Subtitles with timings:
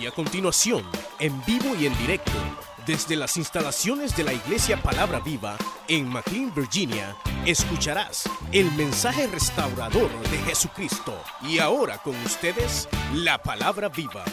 [0.00, 0.84] Y a continuación,
[1.20, 2.32] en vivo y en directo,
[2.86, 5.56] desde las instalaciones de la Iglesia Palabra Viva
[5.88, 11.16] en McLean, Virginia, escucharás el mensaje restaurador de Jesucristo.
[11.42, 14.24] Y ahora con ustedes, la Palabra Viva.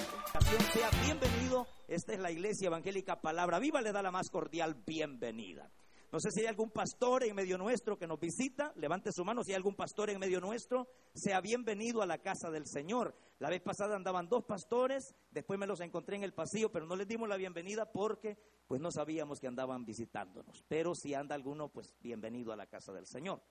[0.73, 1.67] Sea bienvenido.
[1.87, 3.81] Esta es la Iglesia Evangélica Palabra Viva.
[3.81, 5.69] Le da la más cordial bienvenida.
[6.11, 8.73] No sé si hay algún pastor en medio nuestro que nos visita.
[8.75, 10.89] Levante su mano si hay algún pastor en medio nuestro.
[11.15, 13.15] Sea bienvenido a la casa del Señor.
[13.39, 16.97] La vez pasada andaban dos pastores, después me los encontré en el pasillo, pero no
[16.97, 18.37] les dimos la bienvenida porque
[18.67, 20.65] pues no sabíamos que andaban visitándonos.
[20.67, 23.41] Pero si anda alguno, pues bienvenido a la casa del Señor.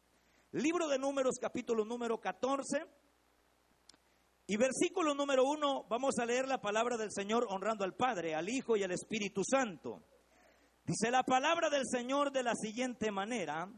[0.53, 2.84] Libro de Números, capítulo número 14.
[4.48, 8.51] Y versículo número 1, vamos a leer la palabra del Señor honrando al Padre, al
[8.51, 10.03] Hijo y al Espíritu Santo.
[10.84, 13.73] Dice la palabra del Señor de la siguiente manera.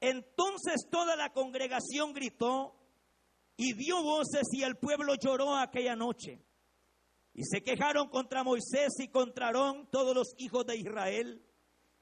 [0.00, 2.74] Entonces toda la congregación gritó
[3.56, 6.44] y dio voces y el pueblo lloró aquella noche.
[7.32, 11.44] Y se quejaron contra Moisés y contra Aarón todos los hijos de Israel.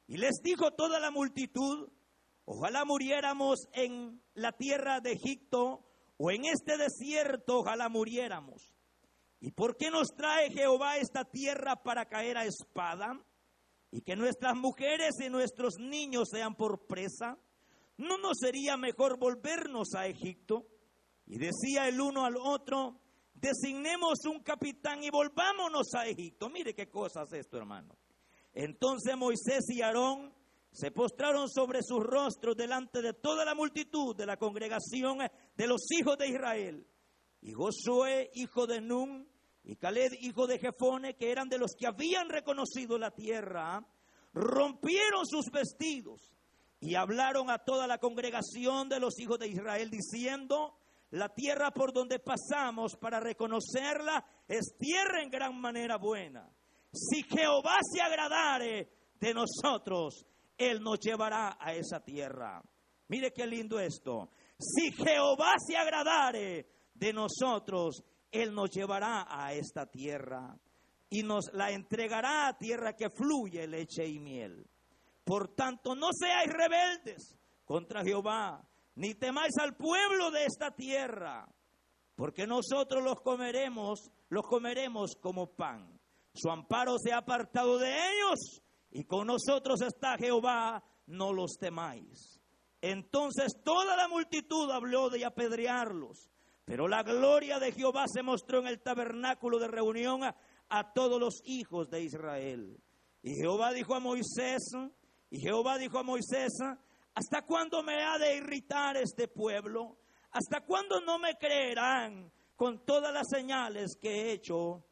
[0.07, 1.89] Y les dijo toda la multitud,
[2.45, 8.75] ojalá muriéramos en la tierra de Egipto o en este desierto, ojalá muriéramos.
[9.41, 13.19] ¿Y por qué nos trae Jehová esta tierra para caer a espada?
[13.93, 17.39] Y que nuestras mujeres y nuestros niños sean por presa,
[17.99, 20.67] ¿no nos sería mejor volvernos a Egipto?
[21.27, 22.99] Y decía el uno al otro,
[23.35, 26.49] designemos un capitán y volvámonos a Egipto.
[26.49, 27.95] Mire qué cosas esto, hermano.
[28.55, 30.33] Entonces Moisés y Aarón
[30.73, 35.19] se postraron sobre sus rostros delante de toda la multitud de la congregación
[35.55, 36.87] de los hijos de Israel.
[37.43, 39.29] Y Josué, hijo de Nun,
[39.65, 43.87] y Caled, hijo de Jefone, que eran de los que habían reconocido la tierra,
[44.33, 46.33] rompieron sus vestidos
[46.81, 50.77] y hablaron a toda la congregación de los hijos de Israel diciendo,
[51.11, 56.49] la tierra por donde pasamos para reconocerla es tierra en gran manera buena.
[56.93, 58.89] Si Jehová se agradare
[59.21, 62.63] de nosotros, Él nos llevará a esa tierra.
[63.09, 64.31] Mire qué lindo esto.
[64.59, 70.59] Si Jehová se agradare de nosotros, él nos llevará a esta tierra
[71.11, 74.67] y nos la entregará a tierra que fluye leche y miel.
[75.23, 78.67] Por tanto, no seáis rebeldes contra Jehová,
[78.97, 81.47] ni temáis al pueblo de esta tierra,
[82.17, 86.01] porque nosotros los comeremos, los comeremos como pan.
[86.35, 92.41] Su amparo se ha apartado de ellos, y con nosotros está Jehová, no los temáis.
[92.81, 96.32] Entonces toda la multitud habló de apedrearlos.
[96.65, 101.43] Pero la gloria de Jehová se mostró en el tabernáculo de reunión a, todos los
[101.45, 102.81] hijos de Israel.
[103.23, 104.63] Y Jehová dijo a Moisés,
[105.31, 106.53] y Jehová dijo a Moisés,
[107.15, 109.99] ¿hasta cuándo me ha de irritar este pueblo?
[110.31, 114.85] ¿Hasta cuándo no me creerán con todas las señales que he hecho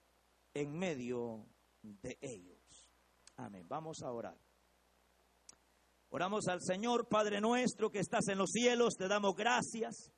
[0.52, 1.46] en medio
[1.82, 2.90] de ellos?
[3.36, 3.66] Amén.
[3.68, 4.36] Vamos a orar.
[6.10, 10.12] Oramos al Señor, Padre nuestro que estás en los cielos, te damos gracias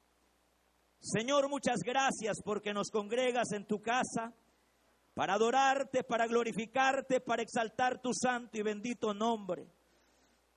[1.03, 4.33] Señor, muchas gracias porque nos congregas en tu casa
[5.15, 9.67] para adorarte, para glorificarte, para exaltar tu santo y bendito nombre.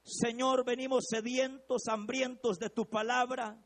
[0.04, 3.58] Señor, venimos sedientos, hambrientos de tu palabra.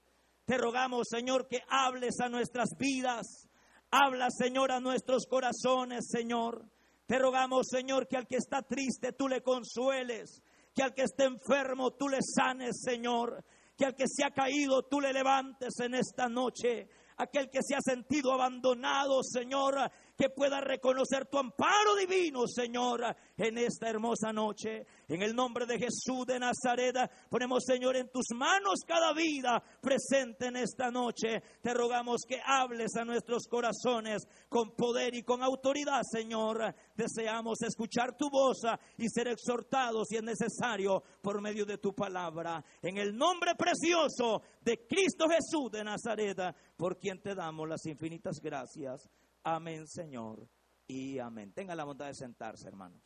[0.45, 3.50] Te rogamos, Señor, que hables a nuestras vidas.
[3.91, 6.63] Habla, Señor, a nuestros corazones, Señor.
[7.07, 10.41] Te rogamos, Señor, que al que está triste tú le consueles,
[10.73, 13.44] que al que esté enfermo tú le sanes, Señor
[13.79, 16.90] que al que se ha caído tú le levantes en esta noche.
[17.16, 19.75] Aquel que se ha sentido abandonado, Señor,
[20.19, 24.85] que pueda reconocer tu amparo divino, Señor, en esta hermosa noche.
[25.07, 26.94] En el nombre de Jesús de Nazaret,
[27.30, 31.41] ponemos, Señor, en tus manos cada vida presente en esta noche.
[31.62, 36.75] Te rogamos que hables a nuestros corazones con poder y con autoridad, Señor.
[36.97, 38.63] Deseamos escuchar tu voz
[38.97, 42.62] y ser exhortados si es necesario por medio de tu palabra.
[42.81, 46.38] En el nombre precioso de Cristo Jesús de Nazaret,
[46.75, 49.09] por quien te damos las infinitas gracias.
[49.44, 50.47] Amén, Señor.
[50.88, 51.53] Y amén.
[51.53, 53.01] Tenga la bondad de sentarse, hermanos.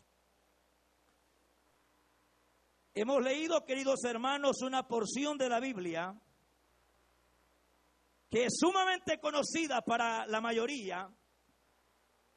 [2.95, 6.15] Hemos leído, queridos hermanos, una porción de la Biblia
[8.29, 11.07] que es sumamente conocida para la mayoría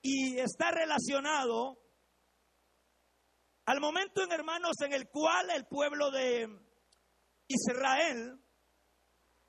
[0.02, 1.78] y está relacionado
[3.64, 6.48] al momento en hermanos en el cual el pueblo de
[7.48, 8.38] Israel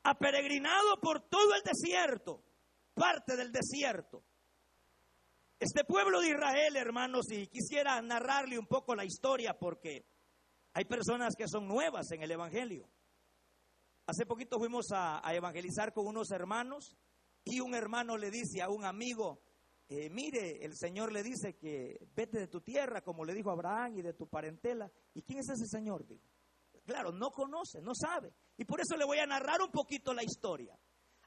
[0.03, 2.43] ha peregrinado por todo el desierto,
[2.93, 4.23] parte del desierto.
[5.59, 10.05] Este pueblo de Israel, hermanos, y quisiera narrarle un poco la historia porque
[10.73, 12.87] hay personas que son nuevas en el Evangelio.
[14.05, 16.95] Hace poquito fuimos a, evangelizar con unos hermanos
[17.43, 19.41] y un hermano le dice a un amigo,
[19.89, 23.97] eh, mire, el Señor le dice que vete de tu tierra, como le dijo Abraham,
[23.97, 24.91] y de tu parentela.
[25.15, 26.05] ¿Y quién es ese Señor?
[26.85, 28.31] Claro, no conoce, no sabe.
[28.57, 30.77] Y por eso le voy a narrar un poquito la historia.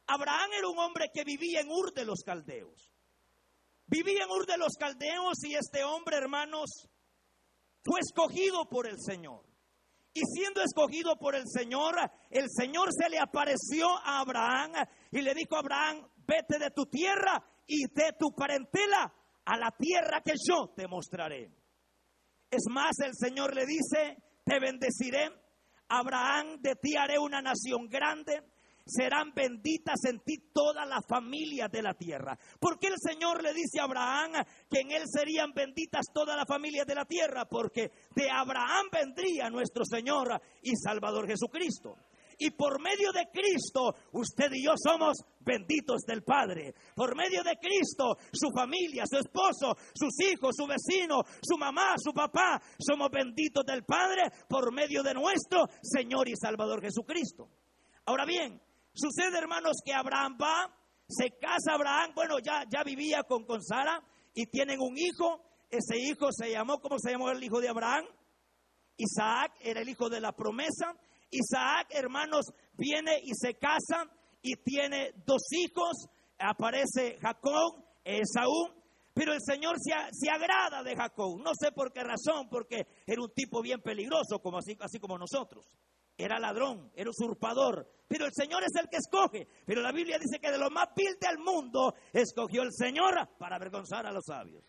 [0.07, 2.93] Abraham era un hombre que vivía en Ur de los Caldeos.
[3.91, 6.89] Vivía en Ur de los Caldeos y este hombre, hermanos,
[7.83, 9.45] fue escogido por el Señor.
[10.15, 11.97] Y siendo escogido por el Señor,
[12.31, 14.73] el Señor se le apareció a Abraham
[15.11, 19.13] y le dijo a Abraham, vete de tu tierra y de tu parentela
[19.45, 21.51] a la tierra que yo te mostraré.
[22.49, 25.31] Es más, el Señor le dice, te bendeciré,
[25.89, 28.41] Abraham, de ti haré una nación grande,
[28.91, 32.39] serán benditas en ti todas las familias de la tierra.
[32.59, 34.33] Porque el Señor le dice a Abraham
[34.69, 37.45] que en él serían benditas todas las familias de la tierra?
[37.47, 41.97] Porque de Abraham vendría nuestro Señor y Salvador Jesucristo.
[42.43, 46.73] Y por medio de Cristo, usted y yo somos benditos del Padre.
[46.97, 52.13] Por medio de Cristo, su familia, su esposo, sus hijos, su vecino, su mamá, su
[52.15, 57.47] papá, somos benditos del Padre por medio de nuestro Señor y Salvador Jesucristo.
[58.07, 58.59] Ahora bien,
[58.93, 60.75] sucede hermanos que Abraham va,
[61.09, 64.03] se casa Abraham, bueno, ya, ya vivía con, con Sara
[64.35, 65.43] y tienen un hijo.
[65.71, 68.05] Ese hijo se llamó, ¿cómo se llamó el hijo de Abraham?
[68.97, 70.95] Isaac era el hijo de la promesa
[71.31, 72.47] Isaac, hermanos,
[72.77, 74.11] viene y se casa
[74.43, 76.09] y tiene dos hijos.
[76.39, 78.81] Aparece Jacob, Esaú.
[79.13, 81.41] Pero el Señor se, agrada de Jacob.
[81.43, 85.19] No sé por qué razón, porque era un tipo bien peligroso, como así, así como
[85.19, 85.67] nosotros.
[86.23, 87.89] Era ladrón, era usurpador.
[88.07, 89.47] Pero el Señor es el que escoge.
[89.65, 93.57] Pero la Biblia dice que de lo más vil del mundo escogió el Señor para
[93.57, 94.65] avergonzar a los sabios.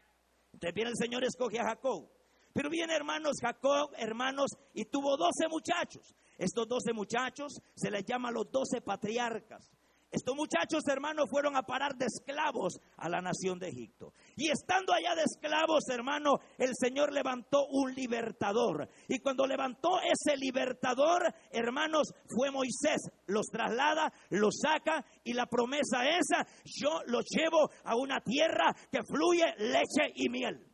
[0.53, 2.09] Entonces viene el Señor escoge a Jacob.
[2.53, 6.15] Pero viene hermanos Jacob, hermanos, y tuvo doce muchachos.
[6.37, 9.71] Estos doce muchachos se les llama los doce patriarcas.
[10.11, 14.13] Estos muchachos, hermanos, fueron a parar de esclavos a la nación de Egipto.
[14.35, 18.89] Y estando allá de esclavos, hermano, el Señor levantó un libertador.
[19.07, 22.99] Y cuando levantó ese libertador, hermanos, fue Moisés.
[23.27, 29.03] Los traslada, los saca y la promesa esa, yo los llevo a una tierra que
[29.03, 30.67] fluye leche y miel.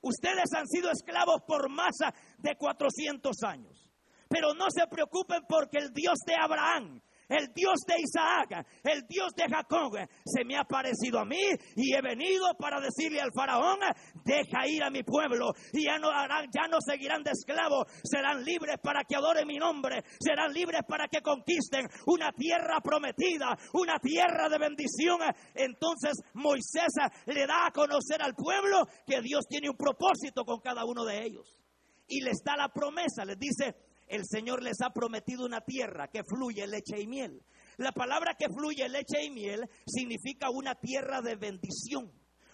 [0.00, 3.88] Ustedes han sido esclavos por masa de 400 años.
[4.28, 9.32] Pero no se preocupen porque el Dios de Abraham, el Dios de Isaac, el Dios
[9.34, 9.92] de Jacob,
[10.24, 11.42] se me ha parecido a mí
[11.76, 13.78] y he venido para decirle al faraón,
[14.24, 18.44] deja ir a mi pueblo y ya no harán, ya no seguirán de esclavos, serán
[18.44, 23.98] libres para que adoren mi nombre, serán libres para que conquisten una tierra prometida, una
[23.98, 25.20] tierra de bendición.
[25.54, 26.92] Entonces Moisés
[27.26, 31.24] le da a conocer al pueblo que Dios tiene un propósito con cada uno de
[31.24, 31.54] ellos
[32.08, 33.74] y les da la promesa, les dice,
[34.08, 37.42] el Señor les ha prometido una tierra que fluye leche y miel.
[37.76, 42.10] La palabra que fluye leche y miel significa una tierra de bendición,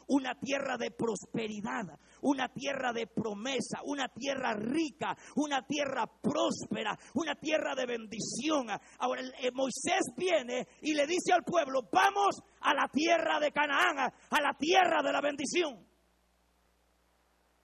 [0.07, 7.35] una tierra de prosperidad, una tierra de promesa, una tierra rica, una tierra próspera, una
[7.37, 8.67] tierra de bendición.
[8.99, 13.99] Ahora eh, Moisés viene y le dice al pueblo, vamos a la tierra de Canaán,
[13.99, 15.87] a la tierra de la bendición.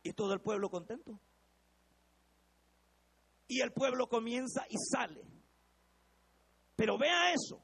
[0.03, 1.21] Y todo el pueblo contento
[3.51, 5.21] y el pueblo comienza y sale.
[6.77, 7.61] Pero vea eso.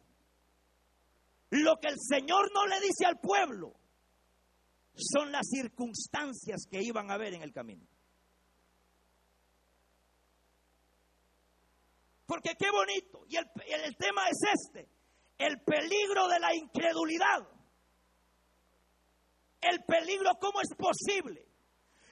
[1.50, 3.72] Lo que el Señor no le dice al pueblo
[4.96, 7.86] son las circunstancias que iban a haber en el camino.
[12.26, 13.24] Porque qué bonito.
[13.28, 13.46] Y el,
[13.84, 14.90] el tema es este.
[15.38, 17.48] El peligro de la incredulidad.
[19.60, 21.45] El peligro, ¿cómo es posible?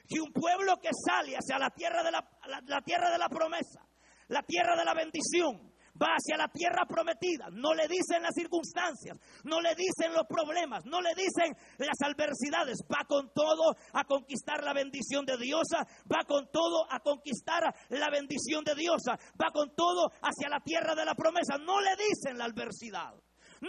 [0.07, 3.81] Que un pueblo que sale hacia la tierra de la, tierra de la promesa,
[4.27, 7.47] la tierra de la bendición, va hacia la tierra prometida.
[7.51, 12.83] No le dicen las circunstancias, no le dicen los problemas, no le dicen las adversidades.
[12.91, 15.63] Va con todo a conquistar la bendición de Dios,
[16.11, 20.95] va con todo a conquistar la bendición de Dios, va con todo hacia la tierra
[20.95, 21.57] de la promesa.
[21.57, 23.15] No le dicen la adversidad.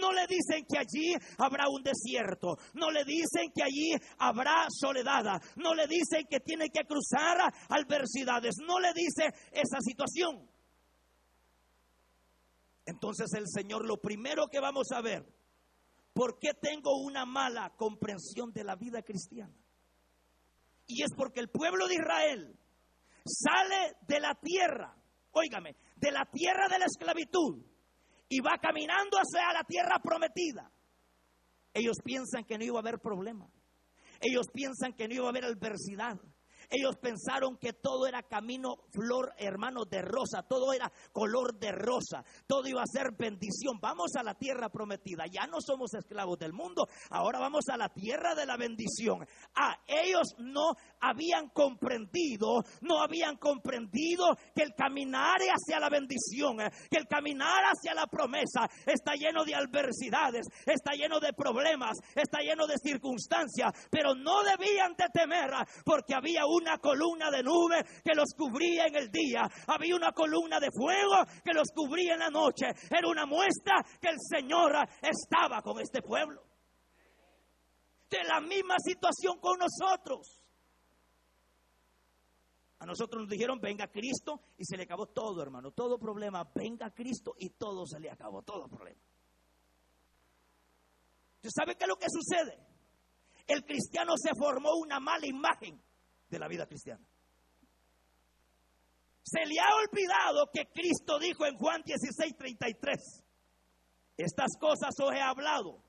[0.00, 2.56] No le dicen que allí habrá un desierto.
[2.74, 5.40] No le dicen que allí habrá soledad.
[5.56, 7.38] No le dicen que tiene que cruzar
[7.68, 8.56] adversidades.
[8.66, 10.48] No le dice esa situación.
[12.84, 15.26] Entonces el Señor lo primero que vamos a ver,
[16.14, 19.54] ¿por qué tengo una mala comprensión de la vida cristiana?
[20.86, 22.58] Y es porque el pueblo de Israel
[23.24, 24.96] sale de la tierra,
[25.32, 27.60] óigame, de la tierra de la esclavitud
[28.28, 30.71] y va caminando hacia la tierra prometida.
[31.73, 33.49] Ellos piensan que no iba a haber problema.
[34.21, 36.18] Ellos piensan que no iba a haber adversidad.
[36.70, 42.25] Ellos pensaron que todo era camino, flor, hermano, de rosa, todo era color de rosa,
[42.46, 43.78] todo iba a ser bendición.
[43.80, 47.88] Vamos a la tierra prometida, ya no somos esclavos del mundo, ahora vamos a la
[47.88, 49.26] tierra de la bendición.
[49.54, 56.70] Ah, ellos no habían comprendido, no habían comprendido que el caminar hacia la bendición, eh,
[56.90, 62.40] que el caminar hacia la promesa está lleno de adversidades, está lleno de problemas, está
[62.40, 67.84] lleno de circunstancias, pero no debían de temer ah, porque había una columna de nube
[68.04, 72.20] que los cubría en el día, había una columna de fuego que los cubría en
[72.20, 72.66] la noche.
[72.90, 74.72] Era una muestra que el Señor
[75.02, 76.42] estaba con este pueblo.
[78.08, 80.42] De la misma situación con nosotros.
[82.78, 85.70] A nosotros nos dijeron, venga Cristo y se le acabó todo, hermano.
[85.72, 89.00] Todo problema, venga Cristo y todo se le acabó, todo problema.
[91.36, 92.58] ¿Usted sabe qué es lo que sucede?
[93.46, 95.80] El cristiano se formó una mala imagen
[96.28, 97.04] de la vida cristiana.
[99.23, 103.25] Se le ha olvidado que Cristo dijo en Juan 16, 33,
[104.16, 105.83] estas cosas os he hablado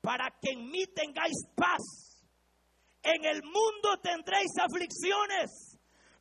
[0.00, 2.22] para que en mí tengáis paz.
[3.02, 5.74] En el mundo tendréis aflicciones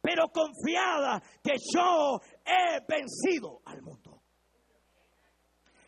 [0.04, 4.22] pero confiada que yo he vencido al mundo.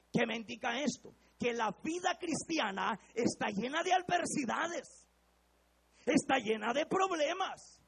[0.09, 1.13] ¿Qué me indica esto?
[1.37, 5.05] Que la vida cristiana está llena de adversidades,
[6.05, 7.79] está llena de problemas.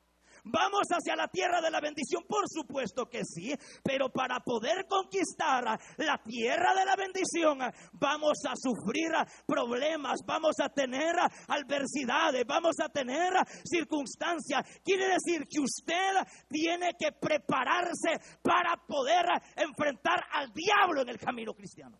[0.50, 5.64] Vamos hacia la tierra de la bendición, por supuesto que sí, pero para poder conquistar
[5.98, 7.60] la tierra de la bendición
[7.94, 9.12] vamos a sufrir
[9.46, 11.16] problemas, vamos a tener
[11.48, 13.34] adversidades, vamos a tener
[13.66, 14.62] circunstancias.
[14.84, 16.14] Quiere decir que usted
[16.48, 22.00] tiene que prepararse para poder enfrentar al diablo en el camino cristiano.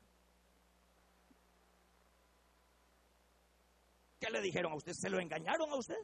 [4.20, 4.94] ¿Qué le dijeron a usted?
[4.94, 6.00] ¿Se lo engañaron a usted?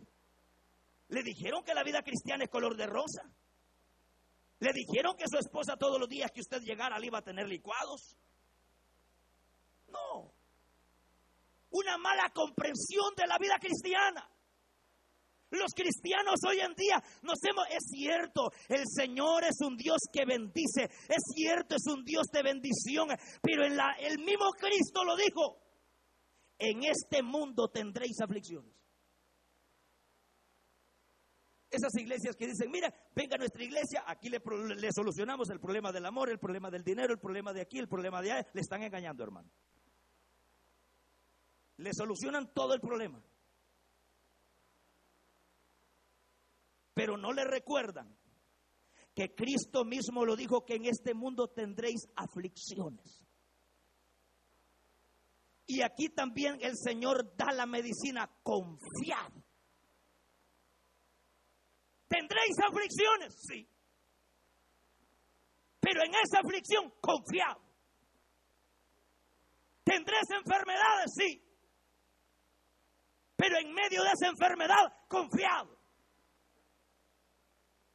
[1.10, 3.24] Le dijeron que la vida cristiana es color de rosa.
[4.60, 7.48] Le dijeron que su esposa todos los días que usted llegara le iba a tener
[7.48, 8.18] licuados.
[9.88, 10.34] No.
[11.72, 14.30] Una mala comprensión de la vida cristiana.
[15.50, 20.26] Los cristianos hoy en día nos hemos, es cierto, el Señor es un Dios que
[20.26, 25.63] bendice, es cierto, es un Dios de bendición, pero el mismo Cristo lo dijo,
[26.58, 28.74] en este mundo tendréis aflicciones.
[31.70, 34.40] Esas iglesias que dicen, mira, venga a nuestra iglesia, aquí le,
[34.92, 38.22] solucionamos el problema del amor, el problema del dinero, el problema de aquí, el problema
[38.22, 38.48] de allá.
[38.54, 39.50] Le están engañando, hermano.
[41.78, 43.24] Le solucionan todo el problema.
[46.94, 48.16] Pero no le recuerdan
[49.16, 53.24] que Cristo mismo lo dijo que en este mundo tendréis aflicciones.
[55.66, 59.44] Y aquí también el Señor da la medicina confiada.
[62.08, 63.68] Tendréis aflicciones, sí.
[65.80, 67.62] Pero en esa aflicción, confiado.
[69.84, 71.44] Tendréis enfermedades, sí.
[73.36, 75.78] Pero en medio de esa enfermedad, confiado.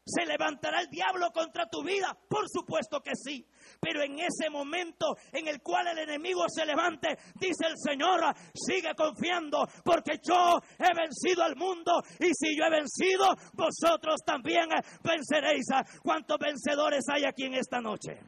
[0.04, 2.18] ¿Se levantará el diablo contra tu vida?
[2.28, 3.46] Por supuesto que sí.
[3.80, 8.20] Pero en ese momento en el cual el enemigo se levante, dice el Señor,
[8.54, 14.68] sigue confiando porque yo he vencido al mundo y si yo he vencido, vosotros también
[15.02, 15.66] venceréis.
[16.02, 18.18] ¿Cuántos vencedores hay aquí en esta noche?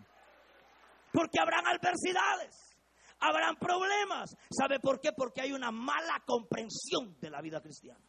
[1.12, 2.76] Porque habrán adversidades,
[3.18, 4.34] habrán problemas.
[4.50, 5.10] ¿Sabe por qué?
[5.12, 8.00] Porque hay una mala comprensión de la vida cristiana.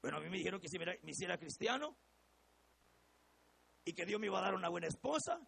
[0.00, 1.96] Bueno, a mí me dijeron que si me hiciera cristiano
[3.86, 5.40] y que Dios me iba a dar una buena esposa.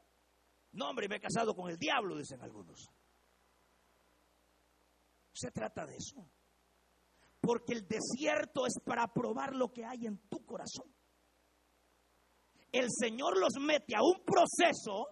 [0.72, 2.88] No, hombre, me he casado con el diablo, dicen algunos.
[5.34, 6.30] Se trata de eso.
[7.40, 10.86] Porque el desierto es para probar lo que hay en tu corazón.
[12.70, 15.08] El Señor los mete a un proceso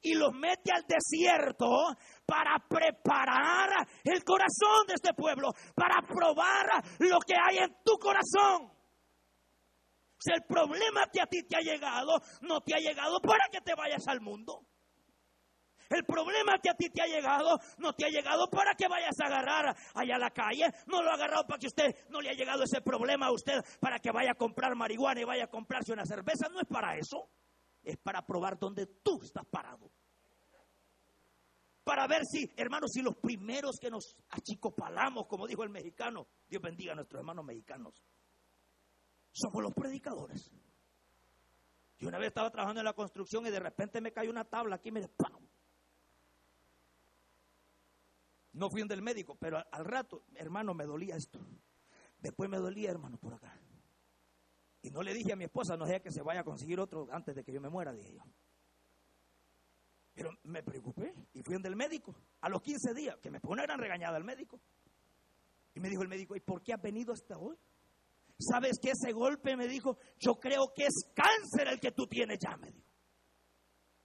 [0.00, 1.68] y los mete al desierto
[2.24, 8.72] para preparar el corazón de este pueblo, para probar lo que hay en tu corazón.
[10.22, 13.60] Si el problema que a ti te ha llegado, no te ha llegado para que
[13.60, 14.64] te vayas al mundo.
[15.90, 19.18] El problema que a ti te ha llegado no te ha llegado para que vayas
[19.20, 20.70] a agarrar allá a la calle.
[20.86, 23.60] No lo ha agarrado para que usted no le ha llegado ese problema a usted
[23.80, 26.48] para que vaya a comprar marihuana y vaya a comprarse una cerveza.
[26.50, 27.28] No es para eso.
[27.82, 29.90] Es para probar dónde tú estás parado.
[31.82, 36.62] Para ver si, hermanos, si los primeros que nos achicopalamos, como dijo el mexicano, Dios
[36.62, 38.00] bendiga a nuestros hermanos mexicanos,
[39.32, 40.50] somos los predicadores.
[41.98, 44.76] Yo una vez estaba trabajando en la construcción y de repente me cayó una tabla
[44.76, 45.48] aquí y me ¡pam!
[48.54, 51.40] No fui un del médico, pero al, rato, hermano, me dolía esto.
[52.18, 53.58] Después me dolía, hermano, por acá.
[54.82, 57.08] Y no le dije a mi esposa, no deje que se vaya a conseguir otro
[57.12, 58.22] antes de que yo me muera, dije yo.
[60.12, 62.14] Pero me preocupé y fui donde el médico.
[62.42, 64.60] A los 15 días, que me pone una regañada al médico.
[65.74, 67.56] Y me dijo el médico, ¿y por qué has venido hasta hoy?
[68.50, 69.98] ¿Sabes que ese golpe me dijo?
[70.18, 72.90] Yo creo que es cáncer el que tú tienes ya, me dijo.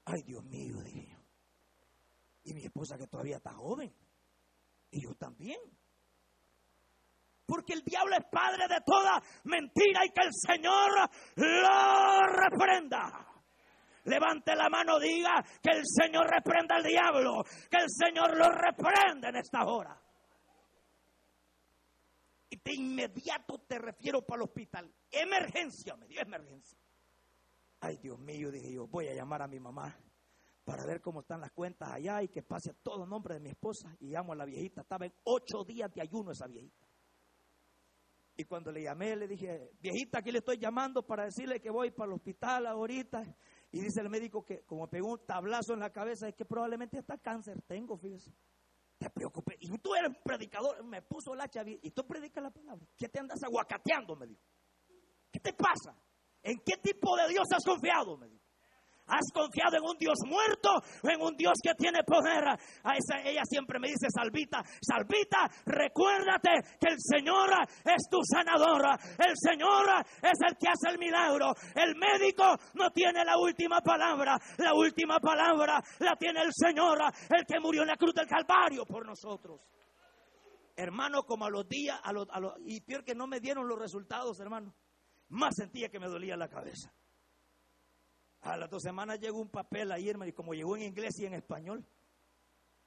[0.05, 1.17] Ay, Dios mío, dije.
[2.43, 3.93] Y mi esposa que todavía está joven.
[4.91, 5.59] Y yo también.
[7.45, 10.91] Porque el diablo es padre de toda mentira y que el Señor
[11.35, 13.25] lo reprenda.
[14.03, 19.29] Levante la mano, diga que el Señor reprenda al diablo, que el Señor lo reprenda
[19.29, 19.97] en esta hora.
[22.49, 24.93] Y de inmediato te refiero para el hospital.
[25.11, 26.79] Emergencia, me dio emergencia.
[27.79, 29.95] Ay, Dios mío, dije yo, voy a llamar a mi mamá
[30.63, 33.95] para ver cómo están las cuentas allá y que pase todo nombre de mi esposa.
[33.99, 36.87] Y llamo a la viejita, estaba en ocho días de ayuno esa viejita.
[38.35, 41.91] Y cuando le llamé, le dije, viejita, aquí le estoy llamando para decirle que voy
[41.91, 43.23] para el hospital ahorita.
[43.71, 46.99] Y dice el médico que como pegó un tablazo en la cabeza, es que probablemente
[46.99, 48.31] hasta cáncer tengo, fíjese.
[48.97, 49.57] Te preocupé.
[49.59, 52.87] Y tú eres predicador, me puso la chavi y tú predicas la palabra.
[52.97, 54.15] ¿Qué te andas aguacateando?
[54.15, 54.41] Me dijo.
[55.31, 55.95] ¿Qué te pasa?
[56.41, 58.17] ¿En qué tipo de Dios has confiado?
[58.17, 58.36] Me dijo.
[59.07, 62.43] ¿Has confiado en un Dios muerto o en un Dios que tiene poder?
[62.47, 66.49] A ella siempre me dice, Salvita, Salvita, recuérdate
[66.79, 67.49] que el Señor
[67.85, 68.83] es tu sanador.
[69.17, 69.85] El Señor
[70.21, 71.53] es el que hace el milagro.
[71.73, 74.37] El médico no tiene la última palabra.
[74.57, 76.99] La última palabra la tiene el Señor,
[77.29, 79.61] el que murió en la cruz del Calvario por nosotros.
[80.75, 82.27] Hermano, como a los días, a los,
[82.65, 84.73] y peor que no me dieron los resultados, hermano,
[85.29, 86.93] más sentía que me dolía la cabeza.
[88.47, 91.25] A las dos semanas llegó un papel ahí, hermano, y como llegó en inglés y
[91.25, 91.85] en español,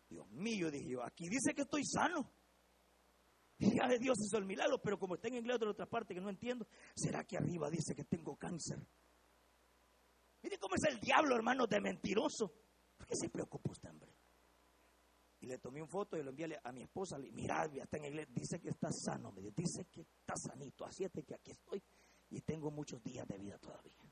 [0.08, 2.30] Dios mío, dije yo, aquí dice que estoy sano.
[3.58, 6.14] Y ya de Dios hizo el milagro, pero como está en inglés de otra parte
[6.14, 8.78] que no entiendo, ¿será que arriba dice que tengo cáncer?
[10.42, 12.54] Mire cómo es el diablo, hermano, de mentiroso.
[12.96, 14.14] ¿Por qué se preocupa usted, hombre?
[15.40, 17.18] Y le tomé un foto y lo envié a mi esposa.
[17.18, 20.86] Le ya está en inglés, dice que está sano, me dice que está sanito.
[20.86, 21.82] Así es que aquí estoy
[22.30, 24.09] y tengo muchos días de vida todavía.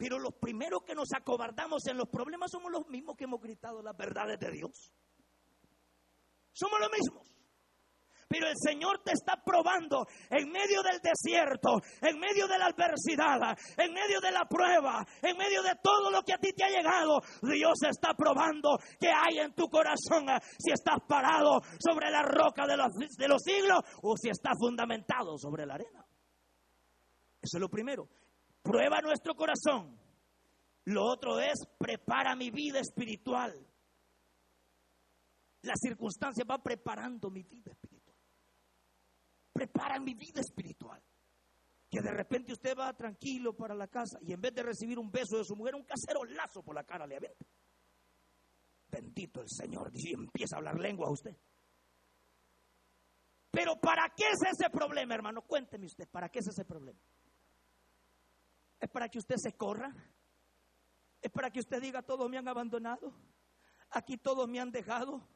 [0.00, 3.82] Pero los primeros que nos acobardamos en los problemas somos los mismos que hemos gritado
[3.82, 4.94] las verdades de Dios.
[6.54, 7.28] Somos los mismos.
[8.26, 13.54] Pero el Señor te está probando en medio del desierto, en medio de la adversidad,
[13.76, 16.70] en medio de la prueba, en medio de todo lo que a ti te ha
[16.70, 17.20] llegado.
[17.42, 20.24] Dios está probando que hay en tu corazón
[20.58, 25.36] si estás parado sobre la roca de los, de los siglos o si estás fundamentado
[25.36, 26.06] sobre la arena.
[27.42, 28.08] Eso es lo primero
[28.70, 29.98] prueba nuestro corazón.
[30.84, 33.52] Lo otro es, prepara mi vida espiritual.
[35.62, 38.16] Las circunstancias van preparando mi vida espiritual.
[39.52, 41.02] Prepara mi vida espiritual.
[41.90, 45.10] Que de repente usted va tranquilo para la casa y en vez de recibir un
[45.10, 47.44] beso de su mujer, un casero lazo por la cara le aventa.
[48.88, 49.90] Bendito el Señor.
[49.94, 51.36] Y empieza a hablar lengua a usted.
[53.50, 55.42] Pero ¿para qué es ese problema, hermano?
[55.42, 57.00] Cuénteme usted, ¿para qué es ese problema?
[58.80, 59.94] Es para que usted se corra.
[61.20, 63.12] Es para que usted diga, todos me han abandonado.
[63.90, 65.28] Aquí todos me han dejado.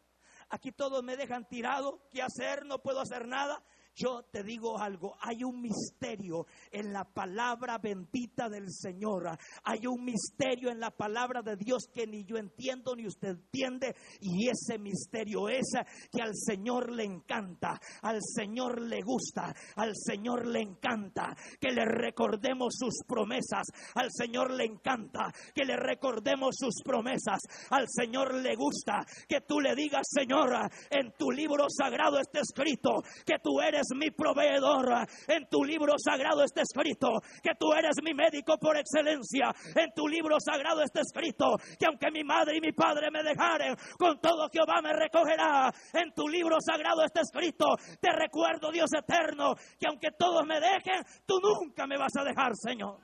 [0.48, 2.09] Aquí todos me dejan tirado.
[2.11, 2.64] ¿Qué hacer?
[2.64, 3.62] No puedo hacer nada.
[3.96, 9.38] Yo te digo algo, hay un misterio en la palabra bendita del Señor.
[9.62, 13.94] Hay un misterio en la palabra de Dios que ni yo entiendo ni usted entiende.
[14.20, 15.70] Y ese misterio es
[16.11, 21.85] que al Señor le encanta, al Señor le gusta, al Señor le encanta que le
[21.85, 23.66] recordemos sus promesas.
[23.94, 27.38] Al Señor le encanta que le recordemos sus promesas.
[27.70, 30.50] Al Señor le gusta que tú le digas, Señor,
[30.90, 35.07] en tu libro sagrado está escrito que tú eres mi proveedor.
[35.29, 37.09] En tu libro sagrado está escrito
[37.42, 39.53] que tú eres mi médico por excelencia.
[39.75, 43.75] En tu libro sagrado está escrito que aunque mi madre y mi padre me dejaren,
[43.99, 45.70] con todo Jehová me recogerá.
[45.92, 47.66] En tu libro sagrado está escrito,
[48.01, 52.53] te recuerdo Dios eterno, que aunque todos me dejen, tú nunca me vas a dejar,
[52.55, 52.99] Señor.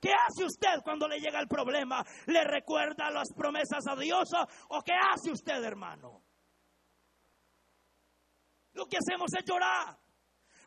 [0.00, 2.04] ¿Qué hace usted cuando le llega el problema?
[2.26, 4.28] ¿Le recuerda las promesas a Dios
[4.68, 6.21] o qué hace usted, hermano?
[8.82, 9.96] Lo que hacemos es llorar.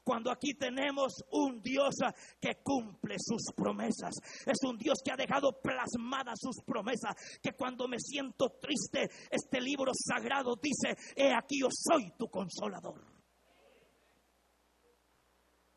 [0.01, 1.95] Cuando aquí tenemos un Dios
[2.39, 4.13] que cumple sus promesas.
[4.45, 7.13] Es un Dios que ha dejado plasmadas sus promesas.
[7.41, 13.03] Que cuando me siento triste, este libro sagrado dice, he aquí yo soy tu consolador.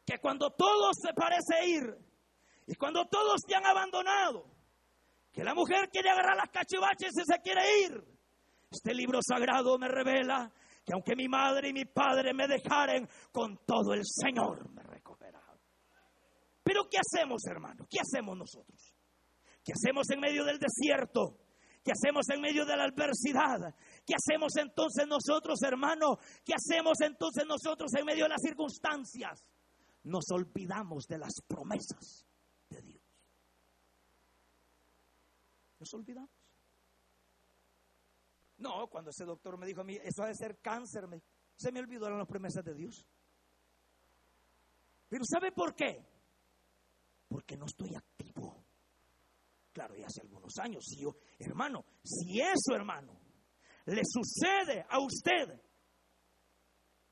[0.06, 1.98] Que cuando todo se parece ir
[2.68, 4.44] y cuando todos te han abandonado,
[5.32, 8.04] que la mujer quiere agarrar las cachivaches y se quiere ir.
[8.70, 10.52] Este libro sagrado me revela
[10.88, 15.44] que aunque mi madre y mi padre me dejaren, con todo el Señor me recogerá.
[16.62, 17.86] Pero ¿qué hacemos, hermano?
[17.90, 18.96] ¿Qué hacemos nosotros?
[19.62, 21.40] ¿Qué hacemos en medio del desierto?
[21.84, 23.74] ¿Qué hacemos en medio de la adversidad?
[24.06, 26.16] ¿Qué hacemos entonces nosotros, hermano?
[26.42, 29.44] ¿Qué hacemos entonces nosotros en medio de las circunstancias?
[30.04, 32.24] Nos olvidamos de las promesas
[32.70, 33.02] de Dios.
[35.80, 36.37] Nos olvidamos.
[38.58, 41.22] No, cuando ese doctor me dijo a mí, eso ha de ser cáncer, me,
[41.56, 43.06] se me olvidaron las promesas de Dios.
[45.08, 46.04] Pero ¿sabe por qué?
[47.28, 48.64] Porque no estoy activo.
[49.72, 51.04] Claro, ya hace algunos años, si
[51.38, 53.16] hermano, si eso, hermano,
[53.86, 55.60] le sucede a usted,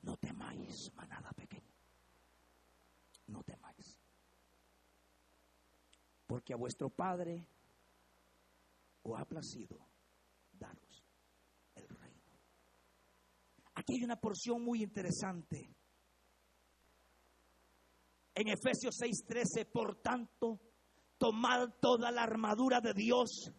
[0.01, 1.73] no temáis, manada pequeña.
[3.27, 3.99] No temáis.
[6.25, 7.47] Porque a vuestro Padre
[9.03, 9.79] os ha placido
[10.51, 11.03] daros
[11.75, 12.31] el reino.
[13.77, 15.69] Aquí hay una porción muy interesante.
[18.33, 20.59] En Efesios 6:13, por tanto,
[21.19, 23.51] tomad toda la armadura de Dios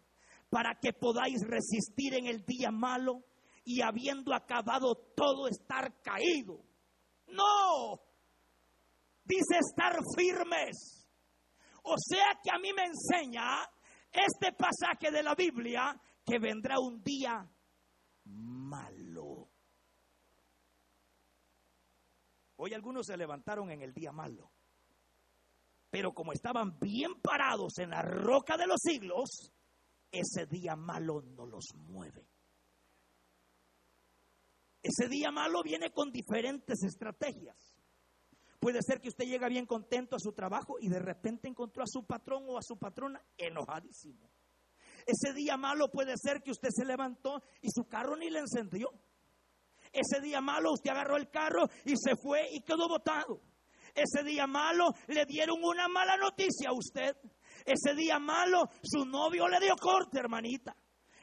[0.49, 3.23] para que podáis resistir en el día malo
[3.63, 6.65] y habiendo acabado todo estar caído.
[7.27, 8.01] No,
[9.23, 11.07] dice estar firmes.
[11.83, 13.61] O sea que a mí me enseña
[14.11, 17.49] este pasaje de la Biblia que vendrá un día
[18.25, 18.98] malo.
[22.61, 24.51] Hoy algunos se levantaron en el día malo.
[25.89, 29.53] Pero como estaban bien parados en la roca de los siglos,
[30.11, 32.27] ese día malo no los mueve.
[34.83, 37.77] Ese día malo viene con diferentes estrategias.
[38.59, 41.87] Puede ser que usted llegue bien contento a su trabajo y de repente encontró a
[41.87, 44.29] su patrón o a su patrona enojadísimo.
[45.05, 48.91] Ese día malo puede ser que usted se levantó y su carro ni le encendió.
[49.91, 53.41] Ese día malo usted agarró el carro y se fue y quedó botado.
[53.95, 57.15] Ese día malo le dieron una mala noticia a usted.
[57.65, 60.75] Ese día malo su novio le dio corte, hermanita.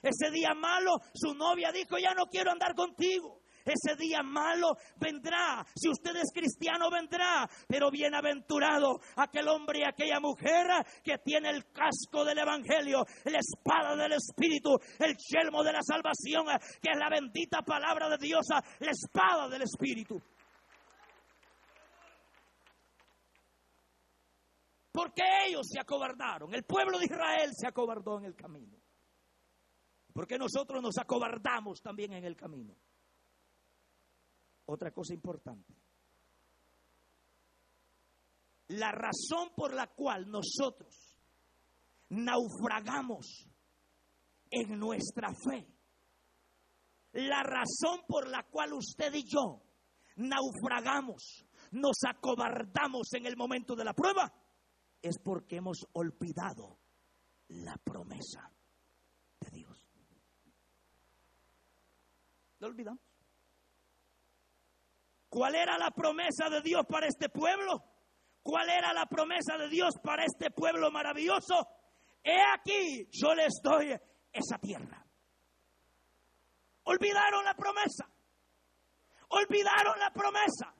[0.02, 3.35] Ese día malo su novia dijo, ya no quiero andar contigo.
[3.66, 5.66] Ese día malo vendrá.
[5.74, 7.48] Si usted es cristiano, vendrá.
[7.66, 10.66] Pero bienaventurado aquel hombre y aquella mujer
[11.02, 16.46] que tiene el casco del Evangelio, la espada del Espíritu, el yelmo de la salvación,
[16.80, 18.46] que es la bendita palabra de Dios,
[18.78, 20.22] la espada del Espíritu.
[24.92, 26.54] Porque ellos se acobardaron.
[26.54, 28.78] El pueblo de Israel se acobardó en el camino.
[30.14, 32.74] Porque nosotros nos acobardamos también en el camino.
[34.66, 35.74] Otra cosa importante.
[38.68, 41.16] La razón por la cual nosotros
[42.08, 43.48] naufragamos
[44.50, 45.66] en nuestra fe.
[47.12, 49.62] La razón por la cual usted y yo
[50.16, 54.32] naufragamos, nos acobardamos en el momento de la prueba
[55.00, 56.78] es porque hemos olvidado
[57.48, 58.50] la promesa
[59.40, 59.88] de Dios.
[62.58, 63.15] ¿Lo olvidamos?
[65.36, 67.84] ¿Cuál era la promesa de Dios para este pueblo?
[68.42, 71.68] ¿Cuál era la promesa de Dios para este pueblo maravilloso?
[72.24, 73.94] He aquí, yo les doy
[74.32, 75.04] esa tierra.
[76.84, 78.08] Olvidaron la promesa.
[79.28, 80.74] Olvidaron la promesa.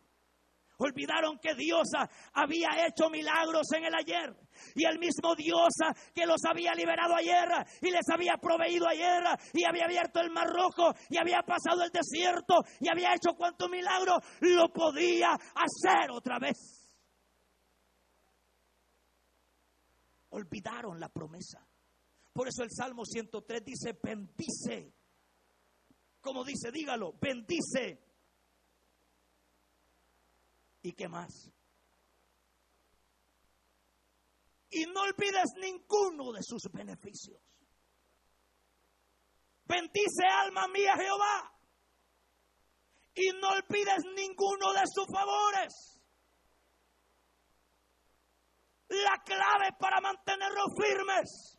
[0.78, 1.88] Olvidaron que Dios
[2.32, 4.34] había hecho milagros en el ayer.
[4.74, 5.72] Y el mismo Dios
[6.14, 7.48] que los había liberado ayer
[7.80, 11.90] y les había proveído ayer y había abierto el mar rojo y había pasado el
[11.90, 16.56] desierto y había hecho cuanto milagro lo podía hacer otra vez.
[20.30, 21.66] Olvidaron la promesa.
[22.32, 24.92] Por eso el Salmo 103 dice, bendice.
[26.20, 28.06] Como dice, dígalo, bendice
[30.86, 31.50] ¿Y qué más?
[34.70, 37.40] Y no olvides ninguno de sus beneficios.
[39.64, 41.52] Bendice alma mía Jehová.
[43.14, 46.00] Y no olvides ninguno de sus favores.
[48.88, 51.58] La clave para mantenerlos firmes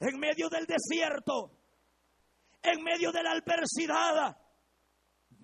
[0.00, 1.58] en medio del desierto,
[2.62, 4.36] en medio de la adversidad,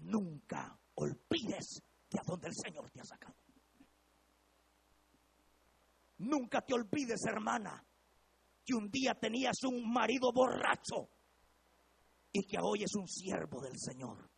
[0.02, 3.43] nunca olvides de a dónde el Señor te ha sacado.
[6.18, 7.84] Nunca te olvides, hermana,
[8.64, 11.08] que un día tenías un marido borracho
[12.32, 14.30] y que hoy es un siervo del Señor.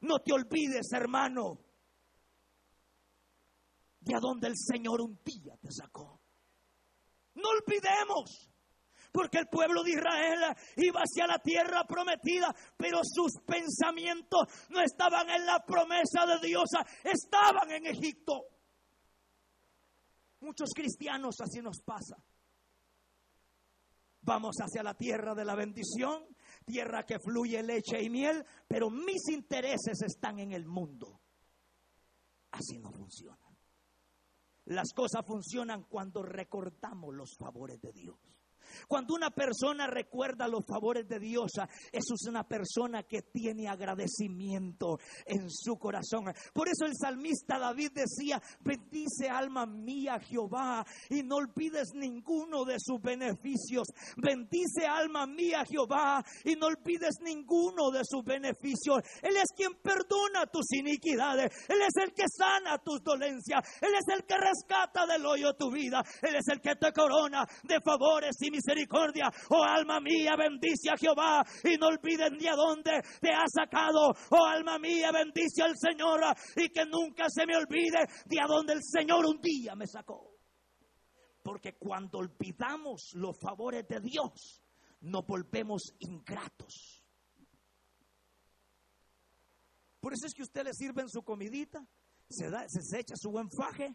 [0.00, 1.60] No te olvides, hermano,
[4.00, 6.20] de a dónde el Señor un día te sacó.
[7.34, 8.50] No olvidemos
[9.14, 10.40] porque el pueblo de Israel
[10.76, 16.68] iba hacia la tierra prometida, pero sus pensamientos no estaban en la promesa de Dios,
[17.04, 18.53] estaban en Egipto.
[20.44, 22.22] Muchos cristianos así nos pasa.
[24.20, 26.22] Vamos hacia la tierra de la bendición,
[26.66, 31.22] tierra que fluye leche y miel, pero mis intereses están en el mundo.
[32.50, 33.38] Así no funciona.
[34.66, 38.18] Las cosas funcionan cuando recordamos los favores de Dios.
[38.88, 41.52] Cuando una persona recuerda los favores de Dios,
[41.92, 46.24] eso es una persona que tiene agradecimiento en su corazón.
[46.52, 52.76] Por eso el salmista David decía, bendice alma mía Jehová y no olvides ninguno de
[52.78, 53.88] sus beneficios.
[54.16, 58.98] Bendice alma mía Jehová y no olvides ninguno de sus beneficios.
[59.22, 61.50] Él es quien perdona tus iniquidades.
[61.68, 63.60] Él es el que sana tus dolencias.
[63.80, 66.02] Él es el que rescata del hoyo tu vida.
[66.22, 69.30] Él es el que te corona de favores y misericordia misericordia.
[69.50, 74.12] Oh alma mía, bendice a Jehová y no olviden de a dónde te ha sacado.
[74.30, 76.20] Oh alma mía, bendice al Señor
[76.56, 80.32] y que nunca se me olvide de a dónde el Señor un día me sacó.
[81.42, 84.62] Porque cuando olvidamos los favores de Dios,
[85.02, 87.02] nos volvemos ingratos.
[90.00, 91.86] Por eso es que usted le sirve en su comidita,
[92.28, 93.94] se, da, se echa su buen faje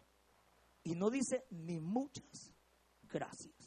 [0.82, 2.54] y no dice ni muchas
[3.02, 3.59] gracias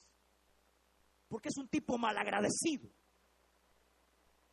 [1.33, 2.91] porque es un tipo malagradecido.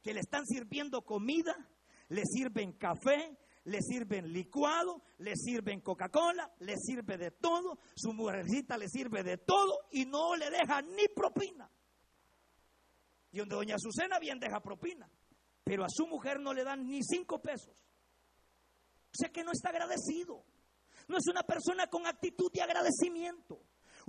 [0.01, 1.55] Que le están sirviendo comida,
[2.09, 8.79] le sirven café, le sirven licuado, le sirven Coca-Cola, le sirve de todo, su mujercita
[8.79, 11.71] le sirve de todo y no le deja ni propina.
[13.31, 15.07] Y donde doña Azucena bien deja propina,
[15.63, 17.77] pero a su mujer no le dan ni cinco pesos.
[19.13, 20.47] O sea que no está agradecido.
[21.09, 23.61] No es una persona con actitud de agradecimiento.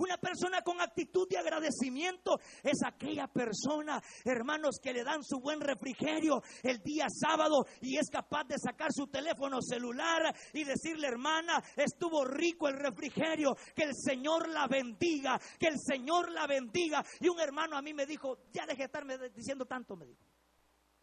[0.02, 5.60] Una persona con actitud de agradecimiento es aquella persona, hermanos, que le dan su buen
[5.60, 11.62] refrigerio el día sábado y es capaz de sacar su teléfono celular y decirle, hermana,
[11.76, 17.04] estuvo rico el refrigerio, que el Señor la bendiga, que el Señor la bendiga.
[17.20, 20.24] Y un hermano a mí me dijo, ya deje de estarme diciendo tanto, me dijo,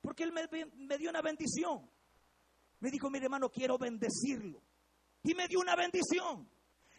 [0.02, 1.90] porque él me, me dio una bendición.
[2.82, 4.62] Me dijo, mi hermano, quiero bendecirlo.
[5.24, 6.50] Y me dio una bendición.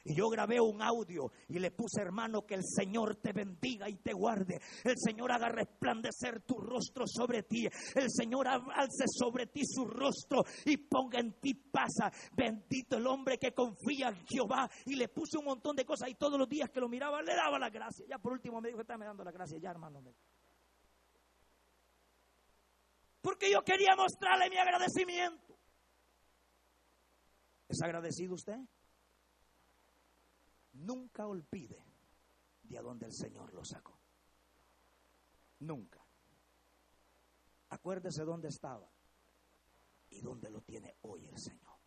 [0.05, 3.97] Y yo grabé un audio y le puse, hermano, que el Señor te bendiga y
[3.97, 4.61] te guarde.
[4.83, 7.67] El Señor haga resplandecer tu rostro sobre ti.
[7.95, 11.93] El Señor alce sobre ti su rostro y ponga en ti paz.
[12.33, 14.71] Bendito el hombre que confía en Jehová.
[14.87, 17.35] Y le puse un montón de cosas y todos los días que lo miraba le
[17.35, 18.07] daba la gracia.
[18.09, 20.03] Ya por último me dijo, está me dando la gracia ya, hermano.
[23.21, 25.59] Porque yo quería mostrarle mi agradecimiento.
[27.69, 28.57] ¿Es agradecido usted?
[30.73, 31.85] Nunca olvide
[32.63, 33.99] de a dónde el Señor lo sacó.
[35.61, 36.05] Nunca.
[37.71, 38.89] Acuérdese dónde estaba
[40.11, 41.79] y dónde lo tiene hoy el Señor.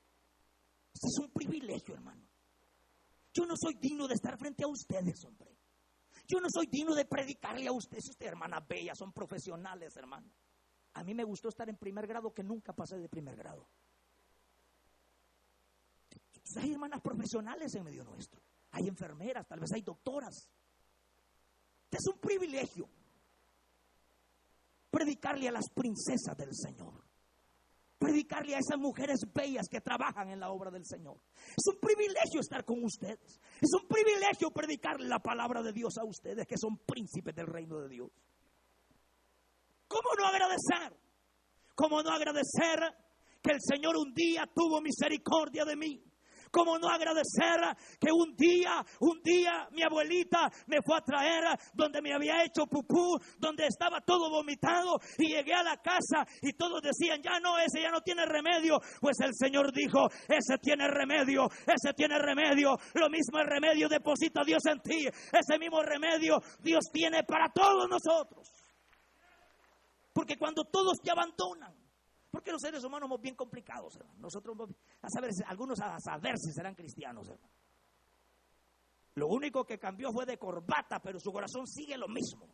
[0.94, 2.26] Este es un privilegio, hermano.
[3.34, 5.58] Yo no soy digno de estar frente a ustedes, hombre.
[6.28, 8.10] Yo no soy digno de predicarle a ustedes.
[8.10, 10.32] Ustedes, hermanas bellas, son profesionales, hermano.
[10.94, 13.68] A mí me gustó estar en primer grado que nunca pasé de primer grado.
[16.58, 18.40] Hay hermanas profesionales en medio nuestro
[18.74, 20.50] hay enfermeras, tal vez hay doctoras.
[21.92, 22.90] Es un privilegio
[24.90, 27.04] predicarle a las princesas del Señor.
[28.00, 31.18] Predicarle a esas mujeres bellas que trabajan en la obra del Señor.
[31.36, 33.40] Es un privilegio estar con ustedes.
[33.62, 37.80] Es un privilegio predicarle la palabra de Dios a ustedes que son príncipes del reino
[37.80, 38.10] de Dios.
[39.88, 41.00] ¿Cómo no agradecer?
[41.76, 42.80] ¿Cómo no agradecer
[43.42, 46.04] que el Señor un día tuvo misericordia de mí?
[46.54, 47.60] ¿Cómo no agradecer
[48.00, 52.68] que un día, un día mi abuelita me fue a traer donde me había hecho
[52.68, 57.58] pupú, donde estaba todo vomitado y llegué a la casa y todos decían, ya no,
[57.58, 58.80] ese ya no tiene remedio.
[59.02, 62.78] Pues el Señor dijo, ese tiene remedio, ese tiene remedio.
[62.94, 65.08] Lo mismo el remedio deposita Dios en ti.
[65.08, 68.48] Ese mismo remedio Dios tiene para todos nosotros.
[70.14, 71.83] Porque cuando todos te abandonan,
[72.34, 74.20] porque los seres humanos somos bien complicados, hermano.
[74.20, 74.58] Nosotros,
[75.04, 77.54] a saber, algunos a saber si serán cristianos, hermano.
[79.14, 82.50] Lo único que cambió fue de corbata, pero su corazón sigue lo mismo.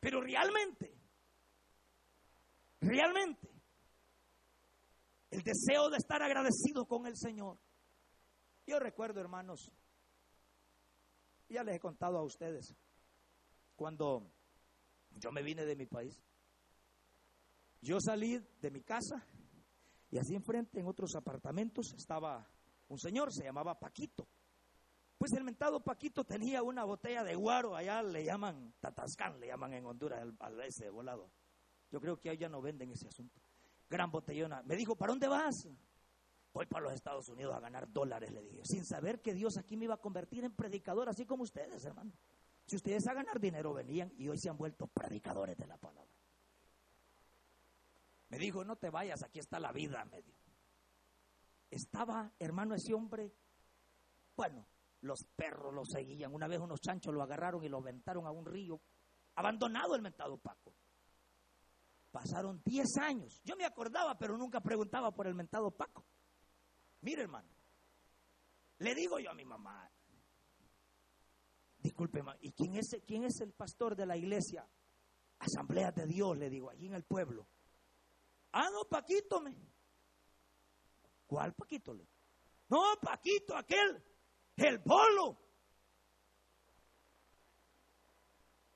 [0.00, 0.96] Pero realmente,
[2.80, 3.50] realmente,
[5.30, 7.58] el deseo de estar agradecido con el Señor.
[8.66, 9.70] Yo recuerdo, hermanos,
[11.50, 12.74] ya les he contado a ustedes,
[13.76, 14.32] cuando
[15.10, 16.18] yo me vine de mi país,
[17.82, 19.26] yo salí de mi casa
[20.10, 22.48] y así enfrente, en otros apartamentos, estaba
[22.88, 24.28] un señor, se llamaba Paquito.
[25.18, 29.72] Pues el mentado Paquito tenía una botella de guaro, allá le llaman tatascán, le llaman
[29.74, 31.30] en Honduras al, ese volado.
[31.90, 33.40] Yo creo que allá no venden ese asunto.
[33.88, 34.62] Gran botellona.
[34.62, 35.68] Me dijo, ¿para dónde vas?
[36.52, 39.76] voy para los Estados Unidos a ganar dólares, le dije, sin saber que Dios aquí
[39.76, 42.12] me iba a convertir en predicador, así como ustedes, hermano.
[42.66, 46.11] Si ustedes a ganar dinero venían y hoy se han vuelto predicadores de la palabra.
[48.32, 50.40] Me dijo, no te vayas, aquí está la vida, me dijo.
[51.68, 53.30] Estaba, hermano, ese hombre,
[54.34, 54.66] bueno,
[55.02, 56.32] los perros lo seguían.
[56.32, 58.80] Una vez unos chanchos lo agarraron y lo aventaron a un río,
[59.34, 60.74] abandonado el mentado Paco.
[62.10, 63.38] Pasaron 10 años.
[63.44, 66.06] Yo me acordaba, pero nunca preguntaba por el mentado Paco.
[67.02, 67.50] Mire, hermano,
[68.78, 69.90] le digo yo a mi mamá,
[71.80, 74.66] disculpe, ¿y quién es, quién es el pastor de la iglesia?
[75.38, 77.46] Asamblea de Dios, le digo, allí en el pueblo.
[78.52, 79.56] Ah, no, Paquito, me.
[81.26, 81.94] ¿Cuál Paquito?
[81.94, 82.06] Le?
[82.68, 84.02] No, Paquito, aquel,
[84.56, 85.38] el bolo.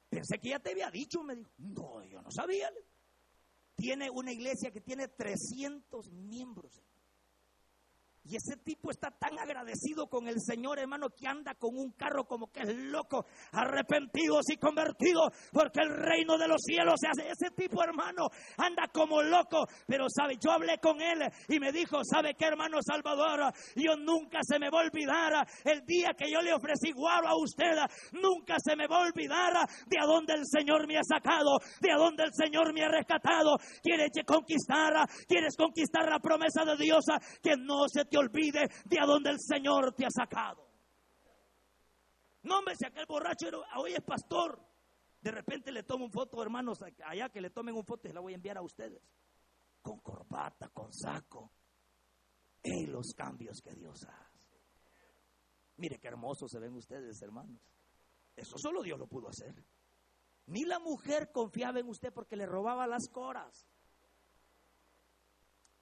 [0.09, 1.51] Pensé que ya te había dicho, me dijo.
[1.59, 2.71] No, yo no sabía.
[3.75, 6.83] Tiene una iglesia que tiene 300 miembros.
[8.29, 12.25] Y ese tipo está tan agradecido con el Señor, hermano, que anda con un carro
[12.25, 17.31] como que es loco, arrepentidos y convertidos, porque el reino de los cielos se hace.
[17.31, 18.27] Ese tipo, hermano,
[18.59, 19.67] anda como loco.
[19.87, 20.39] Pero, ¿sabe?
[20.41, 23.53] Yo hablé con él y me dijo, ¿sabe qué, hermano Salvador?
[23.77, 27.37] Yo nunca se me va a olvidar el día que yo le ofrecí guaro a
[27.39, 27.77] usted.
[28.11, 29.53] Nunca se me va a olvidar
[29.87, 32.89] de a dónde el Señor me ha sacado, de a dónde el Señor me ha
[32.89, 33.57] rescatado.
[33.83, 34.95] Quieres conquistar,
[35.29, 37.05] quieres conquistar la promesa de Dios,
[37.41, 40.67] que no se te olvide de a dónde el Señor te ha sacado.
[42.43, 44.61] No, hombre, si aquel borracho hoy es pastor,
[45.21, 48.21] de repente le tomo un foto, hermanos, allá que le tomen un foto y la
[48.21, 49.03] voy a enviar a ustedes.
[49.83, 51.53] Con corbata, con saco.
[52.63, 54.61] Y los cambios que Dios hace.
[55.77, 57.61] Mire qué hermosos se ven ustedes, hermanos.
[58.35, 59.55] Eso solo Dios lo pudo hacer.
[60.47, 63.67] Ni la mujer confiaba en usted porque le robaba las coras.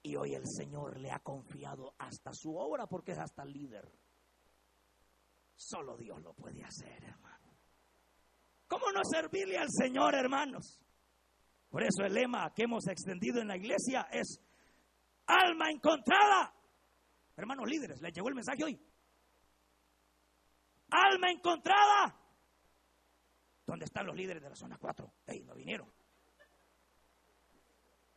[0.05, 3.91] Y hoy el Señor le ha confiado hasta su obra porque es hasta líder.
[5.55, 7.57] Solo Dios lo puede hacer, hermano.
[8.67, 10.79] ¿Cómo no servirle al Señor, hermanos?
[11.69, 14.39] Por eso el lema que hemos extendido en la iglesia es
[15.25, 16.53] alma encontrada.
[17.35, 18.79] Hermanos líderes, ¿les llegó el mensaje hoy?
[20.91, 22.15] Alma encontrada.
[23.65, 25.11] ¿Dónde están los líderes de la zona 4?
[25.25, 25.91] Ey, no vinieron.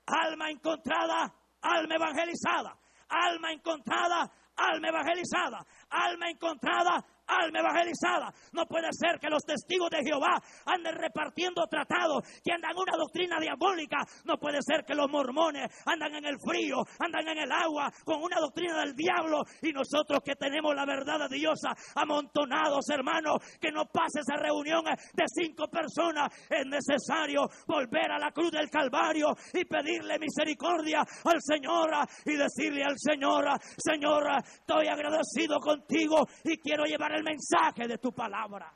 [0.04, 2.76] Alma encontrada alma evangelizada,
[3.08, 8.32] alma encontrada, alma evangelizada, alma encontrada, alma evangelizada.
[8.52, 13.38] No puede ser que los testigos de Jehová anden repartiendo tratados, que andan una doctrina
[13.38, 13.98] diabólica.
[14.24, 18.22] No puede ser que los mormones andan en el frío, andan en el agua con
[18.22, 21.60] una doctrina del diablo y nosotros que tenemos la verdad de Dios
[21.94, 26.32] amontonados, hermanos, que no pase esa reunión de cinco personas.
[26.48, 31.90] Es necesario volver a la cruz del Calvario y pedirle misericordia al Señor
[32.24, 33.44] y decirle al Señor,
[33.76, 38.72] Señor, estoy agradecido contigo y quiero llevar el mensaje de tu palabra.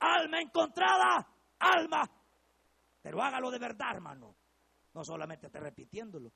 [0.00, 1.26] Alma encontrada,
[1.58, 2.02] alma.
[3.02, 4.36] Pero hágalo de verdad, hermano.
[4.94, 6.32] No solamente esté repitiéndolo.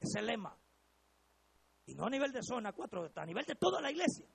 [0.00, 0.56] Es el lema.
[1.86, 4.26] Y no a nivel de zona 4, a nivel de toda la iglesia.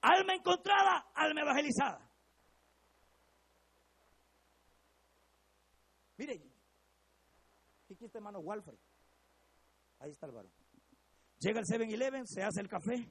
[0.00, 2.10] Alma encontrada, alma evangelizada.
[6.18, 6.40] Mire,
[7.90, 8.78] aquí está hermano Walfred.
[9.98, 10.52] Ahí está el varón.
[11.38, 13.08] Llega el 7-Eleven, se hace el café,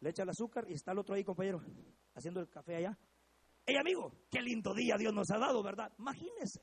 [0.00, 1.60] le echa el azúcar y está el otro ahí, compañero,
[2.14, 2.98] haciendo el café allá.
[3.66, 5.92] Hey, amigo, qué lindo día Dios nos ha dado, ¿verdad?
[5.98, 6.62] Imagínese.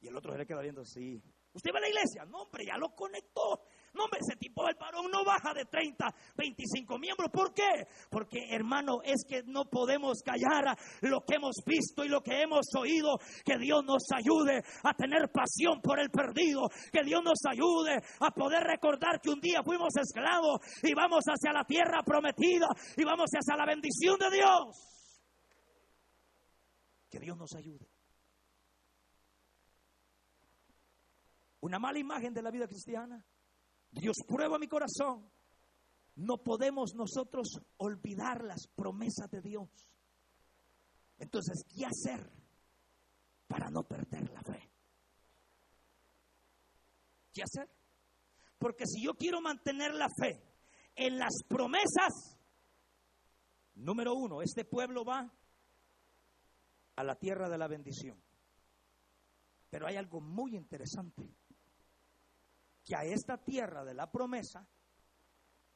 [0.00, 1.22] Y el otro se le queda viendo, sí.
[1.52, 2.24] ¿Usted va a la iglesia?
[2.24, 3.62] No, hombre, ya lo conectó.
[3.94, 7.30] No, hombre, ese tipo del varón no baja de 30, 25 miembros.
[7.32, 7.86] ¿Por qué?
[8.10, 12.66] Porque, hermano, es que no podemos callar lo que hemos visto y lo que hemos
[12.76, 13.18] oído.
[13.44, 16.68] Que Dios nos ayude a tener pasión por el perdido.
[16.92, 21.52] Que Dios nos ayude a poder recordar que un día fuimos esclavos y vamos hacia
[21.52, 24.98] la tierra prometida y vamos hacia la bendición de Dios.
[27.10, 27.88] Que Dios nos ayude.
[31.60, 33.24] Una mala imagen de la vida cristiana
[33.90, 35.30] Dios prueba mi corazón.
[36.16, 39.68] No podemos nosotros olvidar las promesas de Dios.
[41.18, 42.30] Entonces, ¿qué hacer
[43.46, 44.70] para no perder la fe?
[47.32, 47.68] ¿Qué hacer?
[48.58, 50.42] Porque si yo quiero mantener la fe
[50.96, 52.36] en las promesas,
[53.74, 55.32] número uno, este pueblo va
[56.96, 58.20] a la tierra de la bendición.
[59.70, 61.30] Pero hay algo muy interesante
[62.88, 64.66] que a esta tierra de la promesa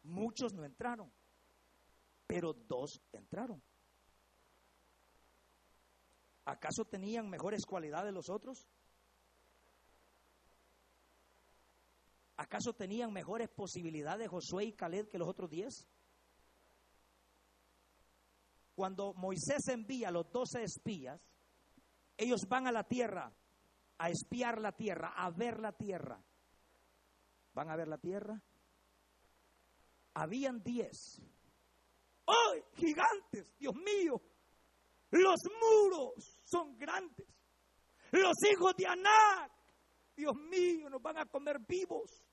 [0.04, 1.12] muchos no entraron,
[2.26, 3.62] pero dos entraron.
[6.46, 8.66] ¿Acaso tenían mejores cualidades los otros?
[12.38, 15.86] ¿Acaso tenían mejores posibilidades Josué y Caleb que los otros diez?
[18.74, 21.20] Cuando Moisés envía los doce espías,
[22.16, 23.30] ellos van a la tierra,
[23.98, 26.24] a espiar la tierra, a ver la tierra.
[27.54, 28.42] ¿Van a ver la tierra?
[30.14, 31.20] Habían diez.
[32.26, 33.52] ¡Ay, gigantes!
[33.58, 34.20] Dios mío,
[35.10, 37.26] los muros son grandes.
[38.10, 39.52] Los hijos de Anac,
[40.14, 42.24] Dios mío, nos van a comer vivos.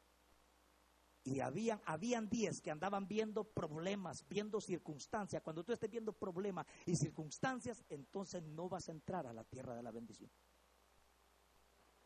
[1.23, 5.41] Y habían, habían diez que andaban viendo problemas, viendo circunstancias.
[5.43, 9.75] Cuando tú estés viendo problemas y circunstancias, entonces no vas a entrar a la tierra
[9.75, 10.31] de la bendición.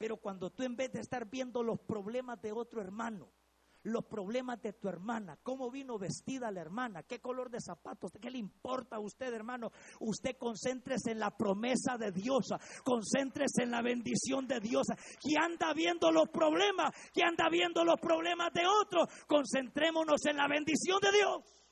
[0.04, 3.32] Pero cuando tú en vez de estar viendo los problemas de otro hermano,
[3.84, 8.30] los problemas de tu hermana, cómo vino vestida la hermana, qué color de zapatos, qué
[8.30, 9.72] le importa a usted, hermano.
[10.02, 12.50] Usted concéntrese en la promesa de Dios,
[12.84, 14.88] concéntrese en la bendición de Dios.
[15.22, 20.50] Que anda viendo los problemas, que anda viendo los problemas de otros, concentrémonos en la
[20.50, 21.64] bendición de Dios.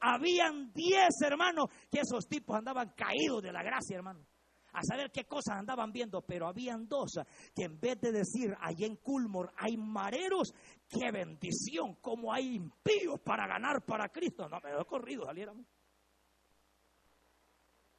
[0.00, 4.26] Habían diez hermanos que esos tipos andaban caídos de la gracia, hermano
[4.74, 7.12] a saber qué cosas andaban viendo, pero habían dos
[7.54, 10.52] que en vez de decir, allí en Culmor hay mareros,
[10.88, 14.48] qué bendición, como hay impíos para ganar para Cristo.
[14.48, 15.64] No, me he corrido, saliéramos.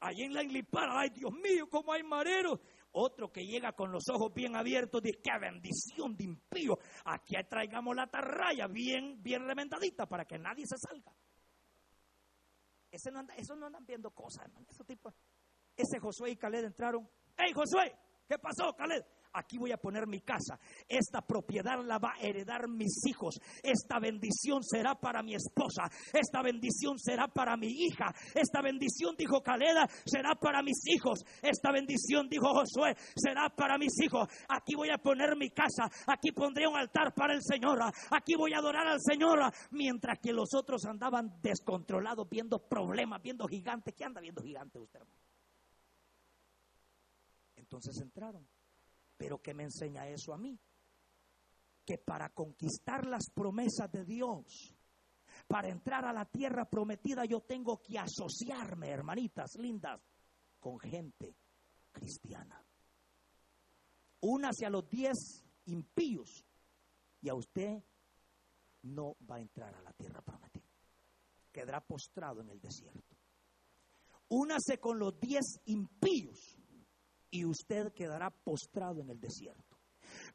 [0.01, 2.59] Allí en la Inglipara, ay Dios mío, como hay mareros.
[2.91, 6.77] Otro que llega con los ojos bien abiertos, dice, qué bendición de impío.
[7.05, 11.11] Aquí traigamos la tarraya bien, bien remendadita para que nadie se salga.
[12.91, 14.67] Ese no eso no andan viendo cosas, hermano.
[14.69, 15.13] Esos tipos
[15.75, 17.07] ese Josué y Caled entraron.
[17.37, 17.93] ¡Hey, Josué!
[18.27, 19.03] ¿Qué pasó, Caled?
[19.35, 20.57] Aquí voy a poner mi casa.
[20.87, 23.37] Esta propiedad la va a heredar mis hijos.
[23.61, 25.83] Esta bendición será para mi esposa.
[26.13, 28.13] Esta bendición será para mi hija.
[28.33, 31.19] Esta bendición, dijo Caleda, será para mis hijos.
[31.41, 34.25] Esta bendición, dijo Josué, será para mis hijos.
[34.47, 35.89] Aquí voy a poner mi casa.
[36.07, 37.79] Aquí pondré un altar para el Señor.
[38.11, 39.51] Aquí voy a adorar al Señor.
[39.71, 43.93] Mientras que los otros andaban descontrolados, viendo problemas, viendo gigantes.
[43.97, 45.24] ¿Qué anda viendo gigantes usted, hermano?
[47.75, 48.47] Entonces entraron.
[49.17, 50.57] Pero ¿qué me enseña eso a mí?
[51.85, 54.73] Que para conquistar las promesas de Dios,
[55.47, 60.01] para entrar a la tierra prometida, yo tengo que asociarme, hermanitas lindas,
[60.59, 61.35] con gente
[61.91, 62.63] cristiana.
[64.21, 66.45] Únase a los diez impíos
[67.21, 67.83] y a usted
[68.83, 70.63] no va a entrar a la tierra prometida.
[71.51, 73.15] Quedará postrado en el desierto.
[74.29, 76.57] Únase con los diez impíos
[77.35, 79.74] y usted quedará postrado en el desierto.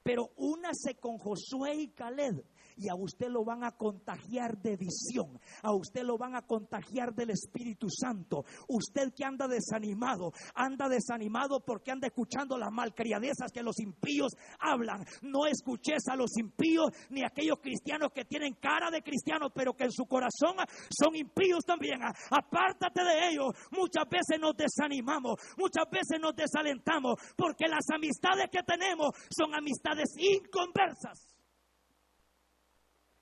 [0.03, 2.45] Pero únase con Josué y Caleb
[2.77, 7.15] y a usted lo van a contagiar de visión, a usted lo van a contagiar
[7.15, 8.45] del Espíritu Santo.
[8.69, 15.05] Usted que anda desanimado, anda desanimado porque anda escuchando las malcriadezas que los impíos hablan.
[15.23, 19.75] No escuches a los impíos ni a aquellos cristianos que tienen cara de cristianos, pero
[19.75, 20.57] que en su corazón
[20.89, 22.01] son impíos también.
[22.31, 23.53] Apártate de ellos.
[23.73, 29.55] Muchas veces nos desanimamos, muchas veces nos desalentamos porque las amistades que tenemos son
[29.91, 31.37] amistades inconversas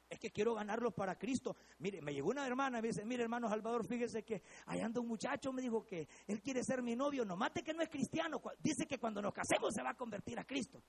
[0.09, 1.55] es que quiero ganarlos para Cristo.
[1.79, 5.01] Mire, me llegó una hermana y me dice, mire hermano Salvador, fíjese que allá anda
[5.01, 7.91] un muchacho, me dijo que él quiere ser mi novio, no mate que no es
[7.91, 10.83] cristiano, dice que cuando nos casemos se va a convertir a Cristo.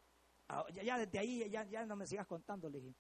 [0.48, 2.96] Ah, ya, desde ahí ya, ya, no me sigas contando, le dije.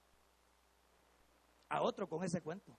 [1.69, 2.77] A otro con ese cuento.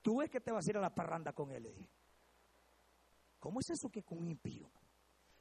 [0.00, 1.90] Tú es que te vas a ir a la parranda con él, le dije.
[3.38, 4.70] ¿Cómo es eso que con un impío?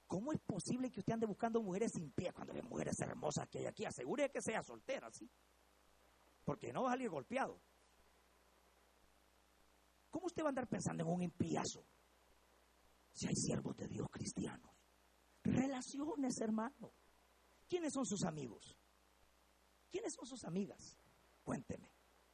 [0.07, 3.59] ¿Cómo es posible que usted ande buscando mujeres sin pie cuando hay mujeres hermosas que
[3.59, 3.85] hay aquí?
[3.85, 5.29] Asegure que sea soltera, ¿sí?
[6.45, 7.59] porque no va a salir golpeado.
[10.11, 11.83] ¿Cómo usted va a andar pensando en un impiazo?
[13.11, 14.71] Si hay siervos de Dios cristianos.
[15.43, 16.93] Relaciones, hermano.
[17.67, 18.77] ¿Quiénes son sus amigos?
[19.91, 20.97] ¿Quiénes son sus amigas?
[21.43, 21.91] Cuénteme.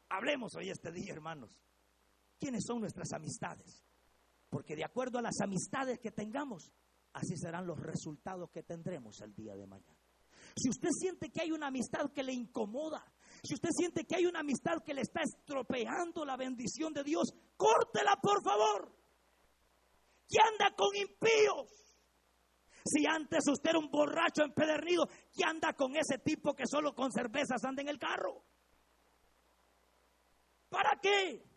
[0.09, 1.57] Hablemos hoy este día, hermanos.
[2.37, 3.83] ¿Quiénes son nuestras amistades?
[4.49, 6.71] Porque de acuerdo a las amistades que tengamos,
[7.13, 9.99] así serán los resultados que tendremos el día de mañana.
[10.55, 13.03] Si usted siente que hay una amistad que le incomoda,
[13.43, 17.33] si usted siente que hay una amistad que le está estropeando la bendición de Dios,
[17.55, 18.91] córtela por favor.
[20.27, 21.81] ¿Qué anda con impíos?
[22.85, 27.11] Si antes usted era un borracho empedernido, ¿qué anda con ese tipo que solo con
[27.11, 28.43] cervezas anda en el carro?
[30.69, 31.50] ¿Para qué?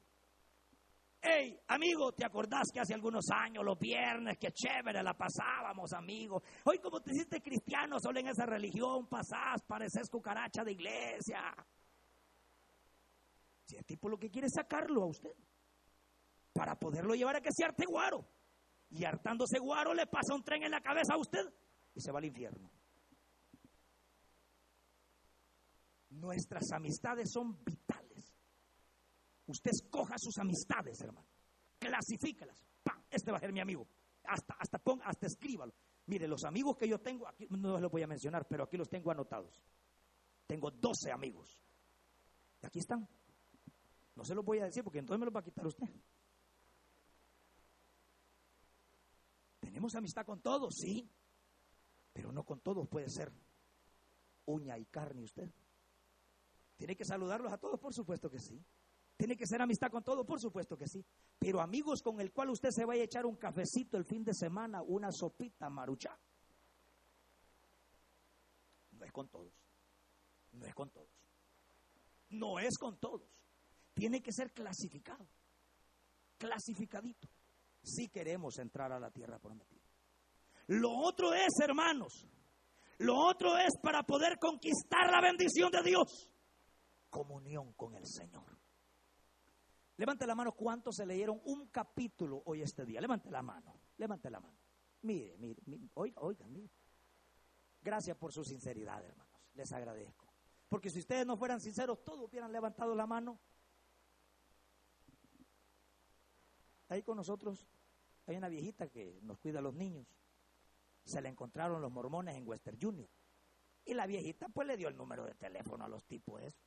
[1.27, 6.43] Hey, amigo, ¿te acordás que hace algunos años, los viernes, qué chévere la pasábamos, amigo?
[6.65, 11.41] Hoy, como te hiciste cristiano, solo en esa religión pasás, pareces cucaracha de iglesia.
[13.65, 15.35] Si el tipo lo que quiere es sacarlo a usted,
[16.53, 18.29] para poderlo llevar a que se arte guaro.
[18.91, 21.51] Y hartándose guaro, le pasa un tren en la cabeza a usted
[21.95, 22.71] y se va al infierno.
[26.11, 28.04] Nuestras amistades son vitales.
[29.47, 31.27] Usted escoja sus amistades, hermano.
[31.79, 32.63] Clasifícalas.
[32.83, 33.03] ¡Pam!
[33.11, 33.87] Este va a ser mi amigo.
[34.25, 35.75] Hasta, hasta, ponga, hasta escríbalo.
[36.07, 38.89] Mire, los amigos que yo tengo, aquí no los voy a mencionar, pero aquí los
[38.89, 39.63] tengo anotados.
[40.47, 41.63] Tengo 12 amigos.
[42.63, 43.09] Y aquí están.
[44.15, 45.89] No se los voy a decir porque entonces me los va a quitar usted.
[49.61, 51.11] Tenemos amistad con todos, sí.
[52.13, 53.33] Pero no con todos puede ser
[54.47, 55.51] uña y carne usted.
[56.77, 57.81] ¿Tiene que saludarlos a todos?
[57.81, 58.63] Por supuesto que sí.
[59.17, 60.27] ¿Tiene que ser amistad con todos?
[60.27, 61.05] Por supuesto que sí.
[61.39, 64.35] Pero amigos con el cual usted se vaya a echar un cafecito el fin de
[64.35, 66.19] semana, una sopita marucha.
[68.93, 69.53] No es con todos.
[70.53, 71.11] No es con todos.
[72.31, 73.23] No es con todos.
[73.95, 75.27] Tiene que ser clasificado.
[76.37, 77.29] Clasificadito.
[77.83, 79.85] Si queremos entrar a la tierra prometida.
[80.67, 82.27] Lo otro es, hermanos,
[82.99, 86.31] lo otro es para poder conquistar la bendición de Dios.
[87.11, 88.54] Comunión con el Señor.
[89.97, 93.01] Levante la mano, ¿cuántos se leyeron un capítulo hoy este día?
[93.01, 94.59] Levante la mano, levante la mano.
[95.03, 96.71] Mire, mire, mire oiga, mire.
[97.81, 99.41] Gracias por su sinceridad, hermanos.
[99.55, 100.27] Les agradezco.
[100.69, 103.39] Porque si ustedes no fueran sinceros, todos hubieran levantado la mano.
[106.89, 107.69] Ahí con nosotros
[108.27, 110.07] hay una viejita que nos cuida a los niños
[111.05, 113.09] se le encontraron los mormones en Western Junior.
[113.85, 116.64] Y la viejita pues le dio el número de teléfono a los tipos esos.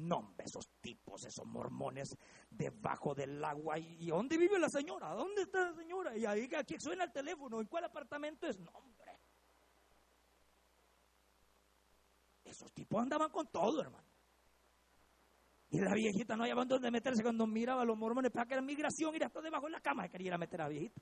[0.00, 2.16] No, esos tipos, esos mormones
[2.48, 3.78] debajo del agua.
[3.78, 5.12] ¿Y dónde vive la señora?
[5.12, 6.16] ¿Dónde está la señora?
[6.16, 7.60] Y ahí aquí suena el teléfono.
[7.60, 8.58] ¿En cuál apartamento es?
[8.58, 9.18] No, hombre.
[12.44, 14.08] Esos tipos andaban con todo, hermano.
[15.68, 18.62] Y la viejita no había dónde meterse cuando miraba a los mormones para que era
[18.62, 21.00] migración y hasta debajo de la cama que quería meter a la viejita.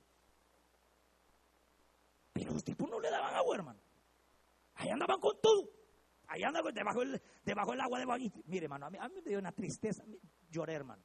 [2.33, 3.79] Pero los tipos no le daban agua, hermano.
[4.75, 5.78] Ahí andaban con todo.
[6.29, 8.41] Ahí andaban debajo del, debajo del agua de Baguiti.
[8.45, 10.03] Mire, hermano, a mí, me dio una tristeza.
[10.49, 11.03] Lloré, hermano.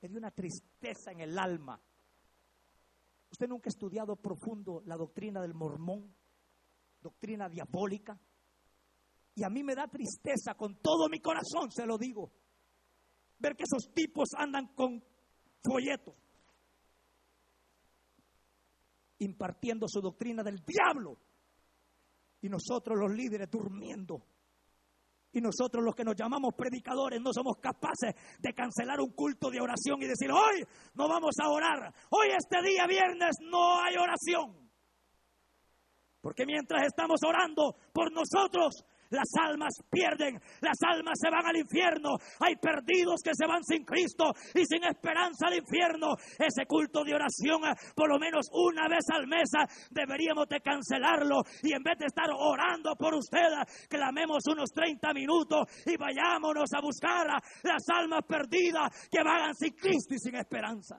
[0.00, 1.80] Me dio una tristeza en el alma.
[3.30, 6.14] ¿Usted nunca ha estudiado profundo la doctrina del mormón?
[7.00, 8.18] Doctrina diabólica.
[9.34, 12.32] Y a mí me da tristeza con todo mi corazón, se lo digo.
[13.38, 15.02] Ver que esos tipos andan con
[15.62, 16.14] folletos
[19.18, 21.18] impartiendo su doctrina del diablo.
[22.40, 24.22] Y nosotros los líderes durmiendo.
[25.34, 29.60] Y nosotros los que nos llamamos predicadores no somos capaces de cancelar un culto de
[29.60, 30.64] oración y decir, hoy
[30.94, 31.92] no vamos a orar.
[32.10, 34.70] Hoy este día viernes no hay oración.
[36.20, 42.16] Porque mientras estamos orando por nosotros, las almas pierden, las almas se van al infierno,
[42.40, 46.14] hay perdidos que se van sin Cristo y sin esperanza al infierno.
[46.38, 50.60] Ese culto de oración, eh, por lo menos una vez al mes, eh, deberíamos de
[50.60, 55.96] cancelarlo y en vez de estar orando por usted, eh, clamemos unos 30 minutos y
[55.96, 60.96] vayámonos a buscar a las almas perdidas que vagan sin Cristo y sin esperanza.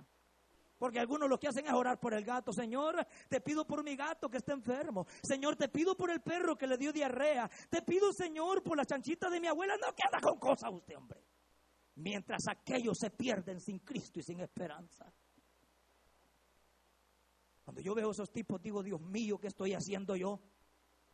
[0.78, 2.52] Porque algunos lo que hacen es orar por el gato.
[2.52, 5.06] Señor, te pido por mi gato que está enfermo.
[5.24, 7.50] Señor, te pido por el perro que le dio diarrea.
[7.70, 9.76] Te pido, Señor, por la chanchita de mi abuela.
[9.78, 11.24] No queda con cosas usted, hombre.
[11.96, 15.12] Mientras aquellos se pierden sin Cristo y sin esperanza.
[17.64, 20.40] Cuando yo veo esos tipos, digo, Dios mío, ¿qué estoy haciendo yo?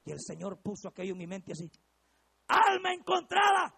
[0.03, 1.69] Y el Señor puso aquello en mi mente así.
[2.47, 3.73] Alma encontrada.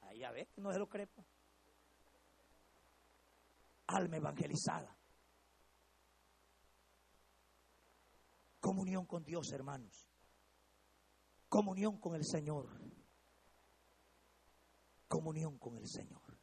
[0.00, 1.24] Ahí ya ve, no se lo crepa
[3.90, 4.96] alma evangelizada.
[8.60, 10.08] Comunión con Dios, hermanos.
[11.48, 12.68] Comunión con el Señor.
[15.08, 16.38] Comunión con el Señor.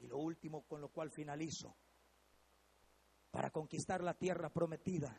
[0.00, 1.76] Y lo último con lo cual finalizo.
[3.30, 5.16] Para conquistar la tierra prometida,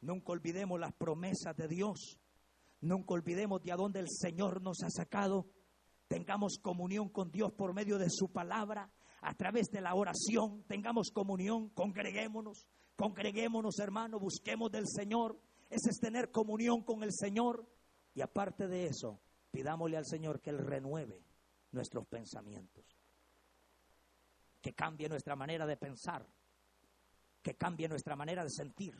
[0.00, 2.18] nunca olvidemos las promesas de Dios.
[2.80, 5.46] Nunca olvidemos de a dónde el Señor nos ha sacado.
[6.06, 11.10] Tengamos comunión con Dios por medio de su palabra a través de la oración, tengamos
[11.10, 12.66] comunión, congreguémonos,
[12.96, 15.38] congreguémonos hermanos, busquemos del Señor.
[15.70, 17.66] Ese es tener comunión con el Señor.
[18.14, 21.22] Y aparte de eso, pidámosle al Señor que Él renueve
[21.72, 22.84] nuestros pensamientos,
[24.60, 26.26] que cambie nuestra manera de pensar,
[27.42, 28.94] que cambie nuestra manera de sentir,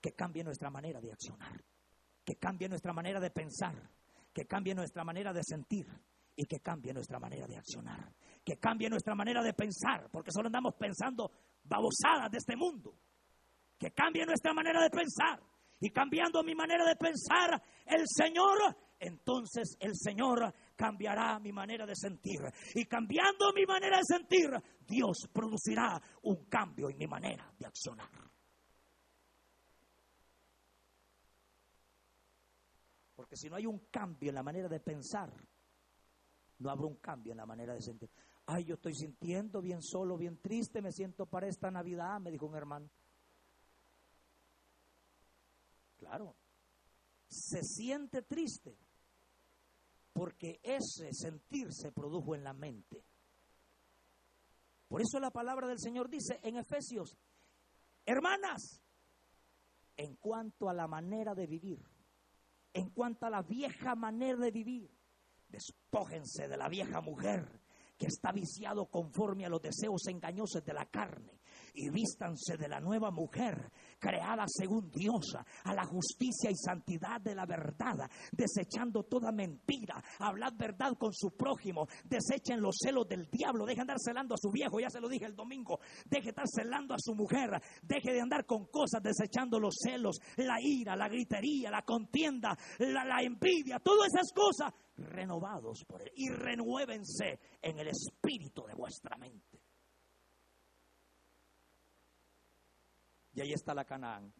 [0.00, 1.62] que cambie nuestra manera de accionar,
[2.24, 3.74] que cambie nuestra manera de pensar,
[4.32, 5.86] que cambie nuestra manera de sentir
[6.34, 8.12] y que cambie nuestra manera de accionar
[8.44, 11.30] que cambie nuestra manera de pensar, porque solo andamos pensando
[11.64, 12.94] babosadas de este mundo.
[13.78, 15.40] Que cambie nuestra manera de pensar.
[15.80, 21.96] Y cambiando mi manera de pensar, el Señor, entonces el Señor cambiará mi manera de
[21.96, 22.40] sentir.
[22.74, 24.50] Y cambiando mi manera de sentir,
[24.86, 28.10] Dios producirá un cambio en mi manera de accionar.
[33.16, 35.32] Porque si no hay un cambio en la manera de pensar,
[36.58, 38.10] no habrá un cambio en la manera de sentir.
[38.46, 42.46] Ay, yo estoy sintiendo bien solo, bien triste, me siento para esta Navidad, me dijo
[42.46, 42.90] un hermano.
[45.96, 46.34] Claro,
[47.28, 48.76] se siente triste
[50.12, 53.04] porque ese sentir se produjo en la mente.
[54.88, 57.16] Por eso la palabra del Señor dice en Efesios,
[58.04, 58.82] hermanas,
[59.96, 61.78] en cuanto a la manera de vivir,
[62.74, 64.90] en cuanto a la vieja manera de vivir,
[65.48, 67.61] despójense de la vieja mujer
[68.02, 71.38] que está viciado conforme a los deseos engañosos de la carne
[71.72, 77.36] y vístanse de la nueva mujer creada según Dios, a la justicia y santidad de
[77.36, 83.64] la verdad, desechando toda mentira, hablad verdad con su prójimo, desechen los celos del diablo,
[83.64, 86.30] deje de andar celando a su viejo, ya se lo dije el domingo, deje de
[86.30, 87.50] estar celando a su mujer,
[87.82, 93.04] deje de andar con cosas, desechando los celos, la ira, la gritería, la contienda, la,
[93.04, 99.16] la envidia, todas esas cosas, renovados por él y renuévense en el espíritu de vuestra
[99.16, 99.60] mente.
[103.34, 104.32] Y ahí está la Canaán.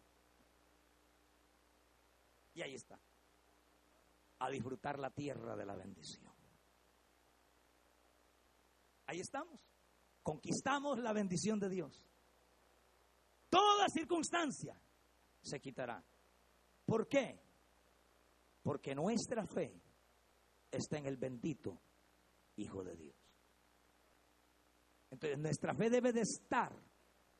[2.53, 2.99] Y ahí está.
[4.39, 6.31] A disfrutar la tierra de la bendición.
[9.07, 9.59] Ahí estamos.
[10.21, 12.03] Conquistamos la bendición de Dios.
[13.49, 14.79] Toda circunstancia
[15.41, 16.03] se quitará.
[16.85, 17.41] ¿Por qué?
[18.61, 19.81] Porque nuestra fe
[20.77, 21.79] está en el bendito
[22.55, 23.15] Hijo de Dios.
[25.09, 26.71] Entonces nuestra fe debe de estar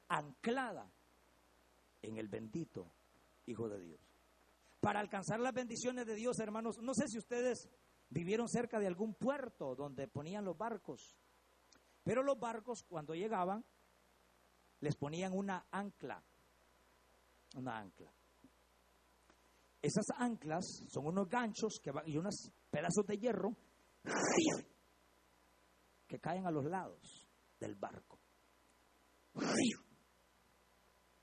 [0.08, 0.92] anclada
[2.02, 2.92] en el bendito
[3.46, 4.02] Hijo de Dios.
[4.80, 7.70] Para alcanzar las bendiciones de Dios, hermanos, no sé si ustedes
[8.10, 11.16] vivieron cerca de algún puerto donde ponían los barcos,
[12.04, 13.64] pero los barcos cuando llegaban
[14.80, 16.24] les ponían una ancla,
[17.56, 18.14] una ancla.
[19.82, 23.56] Esas anclas son unos ganchos que van, y unos pedazos de hierro
[26.08, 28.20] que caen a los lados del barco.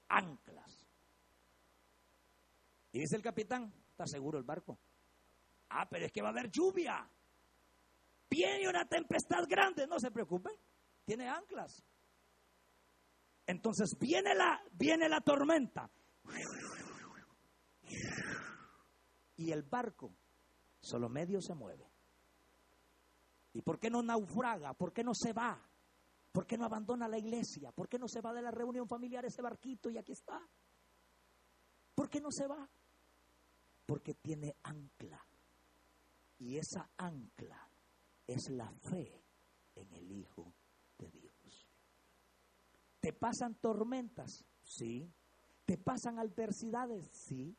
[0.09, 0.89] Anclas.
[2.93, 4.79] Y dice el capitán, ¿está seguro el barco?
[5.71, 7.11] Ah, pero es que va a haber lluvia.
[8.31, 10.53] Viene una tempestad grande, no se preocupen,
[11.05, 11.85] tiene anclas.
[13.45, 15.91] Entonces viene la, viene la tormenta.
[19.37, 20.15] Y el barco
[20.81, 21.91] solo medio se mueve.
[23.53, 24.75] ¿Y por qué no naufraga?
[24.75, 25.61] ¿Por qué no se va?
[26.33, 27.73] ¿Por qué no abandona la iglesia?
[27.73, 30.41] ¿Por qué no se va de la reunión familiar ese barquito y aquí está?
[31.95, 32.69] ¿Por qué no se va?
[33.87, 35.21] Porque tiene ancla.
[36.39, 37.69] Y esa ancla
[38.27, 39.25] es la fe
[39.75, 40.55] en el Hijo
[40.97, 41.69] de Dios.
[43.01, 44.45] ¿Te pasan tormentas?
[44.63, 45.13] Sí.
[45.65, 47.11] ¿Te pasan adversidades?
[47.13, 47.57] Sí.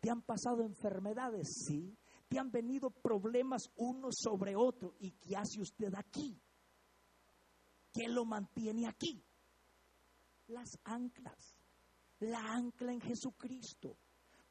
[0.00, 1.48] ¿Te han pasado enfermedades?
[1.66, 1.96] Sí.
[2.28, 4.94] ¿Te han venido problemas uno sobre otro?
[4.98, 6.40] ¿Y qué hace usted aquí?
[7.92, 9.24] ¿Qué lo mantiene aquí?
[10.48, 11.56] Las anclas.
[12.18, 13.96] La ancla en Jesucristo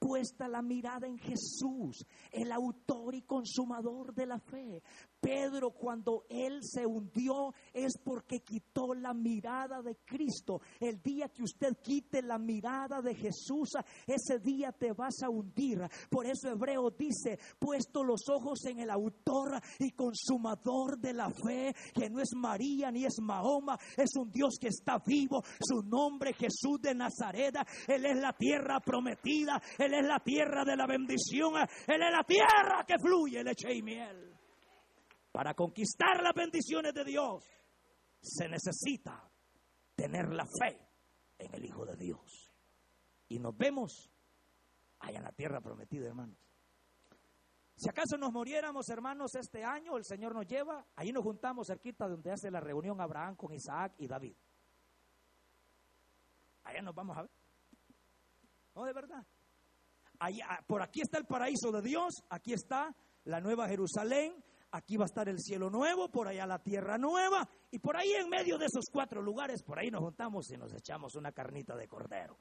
[0.05, 4.83] puesta la mirada en Jesús, el autor y consumador de la fe.
[5.25, 10.61] Pedro cuando él se hundió es porque quitó la mirada de Cristo.
[10.79, 13.71] El día que usted quite la mirada de Jesús,
[14.05, 15.81] ese día te vas a hundir.
[16.11, 21.73] Por eso Hebreo dice, puesto los ojos en el autor y consumador de la fe,
[21.95, 25.41] que no es María ni es Mahoma, es un Dios que está vivo.
[25.59, 27.55] Su nombre Jesús de Nazaret.
[27.87, 29.59] Él es la tierra prometida.
[29.79, 31.55] Él es la tierra de la bendición.
[31.87, 34.34] Él es la tierra que fluye leche y miel.
[35.35, 37.43] Para conquistar las bendiciones de Dios
[38.21, 39.29] se necesita
[39.93, 40.79] tener la fe
[41.37, 42.53] en el Hijo de Dios.
[43.27, 44.09] Y nos vemos
[44.99, 46.37] allá en la tierra prometida, hermanos.
[47.75, 52.07] Si acaso nos muriéramos, hermanos, este año, el Señor nos lleva, ahí nos juntamos cerquita
[52.07, 54.37] donde hace la reunión Abraham con Isaac y David.
[56.63, 57.31] Allá nos vamos a ver.
[58.73, 59.27] No, de verdad.
[60.17, 64.41] Allá, por aquí está el paraíso de Dios, aquí está la nueva Jerusalén,
[64.75, 68.11] aquí va a estar el cielo nuevo, por allá la tierra nueva, y por ahí
[68.11, 71.75] en medio de esos cuatro lugares, por ahí nos juntamos y nos echamos una carnita
[71.75, 72.37] de cordero.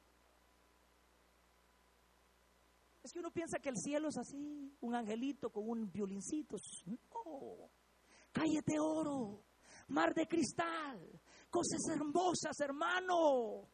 [3.03, 6.57] Es que uno piensa que el cielo es así, un angelito con un violincito.
[6.87, 7.71] No,
[8.33, 9.45] calle de oro,
[9.89, 11.21] mar de cristal,
[11.51, 13.69] cosas hermosas, hermano.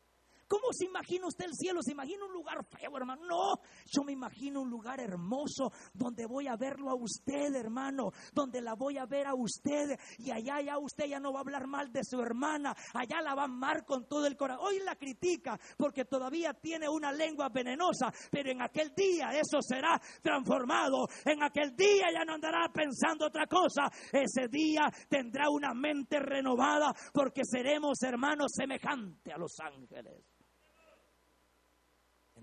[0.50, 1.80] ¿Cómo se imagina usted el cielo?
[1.80, 3.22] ¿Se imagina un lugar feo, hermano?
[3.24, 8.60] No, yo me imagino un lugar hermoso donde voy a verlo a usted, hermano, donde
[8.60, 11.68] la voy a ver a usted y allá ya usted ya no va a hablar
[11.68, 14.66] mal de su hermana, allá la va a amar con todo el corazón.
[14.66, 20.00] Hoy la critica porque todavía tiene una lengua venenosa, pero en aquel día eso será
[20.20, 21.06] transformado.
[21.26, 23.88] En aquel día ya no andará pensando otra cosa.
[24.12, 30.39] Ese día tendrá una mente renovada porque seremos hermanos semejantes a los ángeles.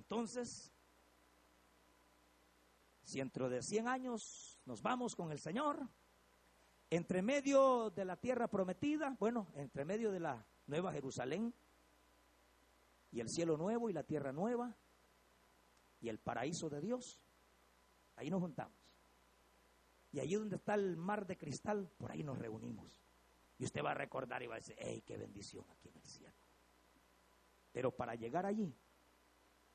[0.09, 0.71] Entonces,
[3.03, 5.85] si dentro de 100 años nos vamos con el Señor,
[6.89, 11.53] entre medio de la tierra prometida, bueno, entre medio de la nueva Jerusalén
[13.11, 14.77] y el cielo nuevo y la tierra nueva
[15.99, 17.19] y el paraíso de Dios,
[18.15, 18.77] ahí nos juntamos.
[20.13, 23.03] Y allí donde está el mar de cristal, por ahí nos reunimos.
[23.57, 26.05] Y usted va a recordar y va a decir, ¡hey, qué bendición aquí en el
[26.05, 26.37] cielo!
[27.73, 28.73] Pero para llegar allí,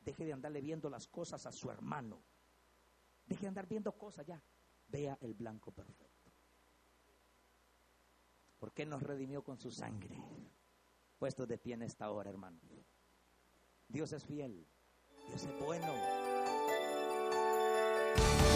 [0.05, 2.23] deje de andarle viendo las cosas a su hermano.
[3.27, 4.43] Deje de andar viendo cosas ya.
[4.89, 6.31] Vea el blanco perfecto.
[8.59, 10.17] Porque nos redimió con su sangre.
[11.19, 12.59] Puesto de pie en esta hora, hermano.
[13.89, 14.67] Dios es fiel.
[15.29, 15.93] Dios es bueno.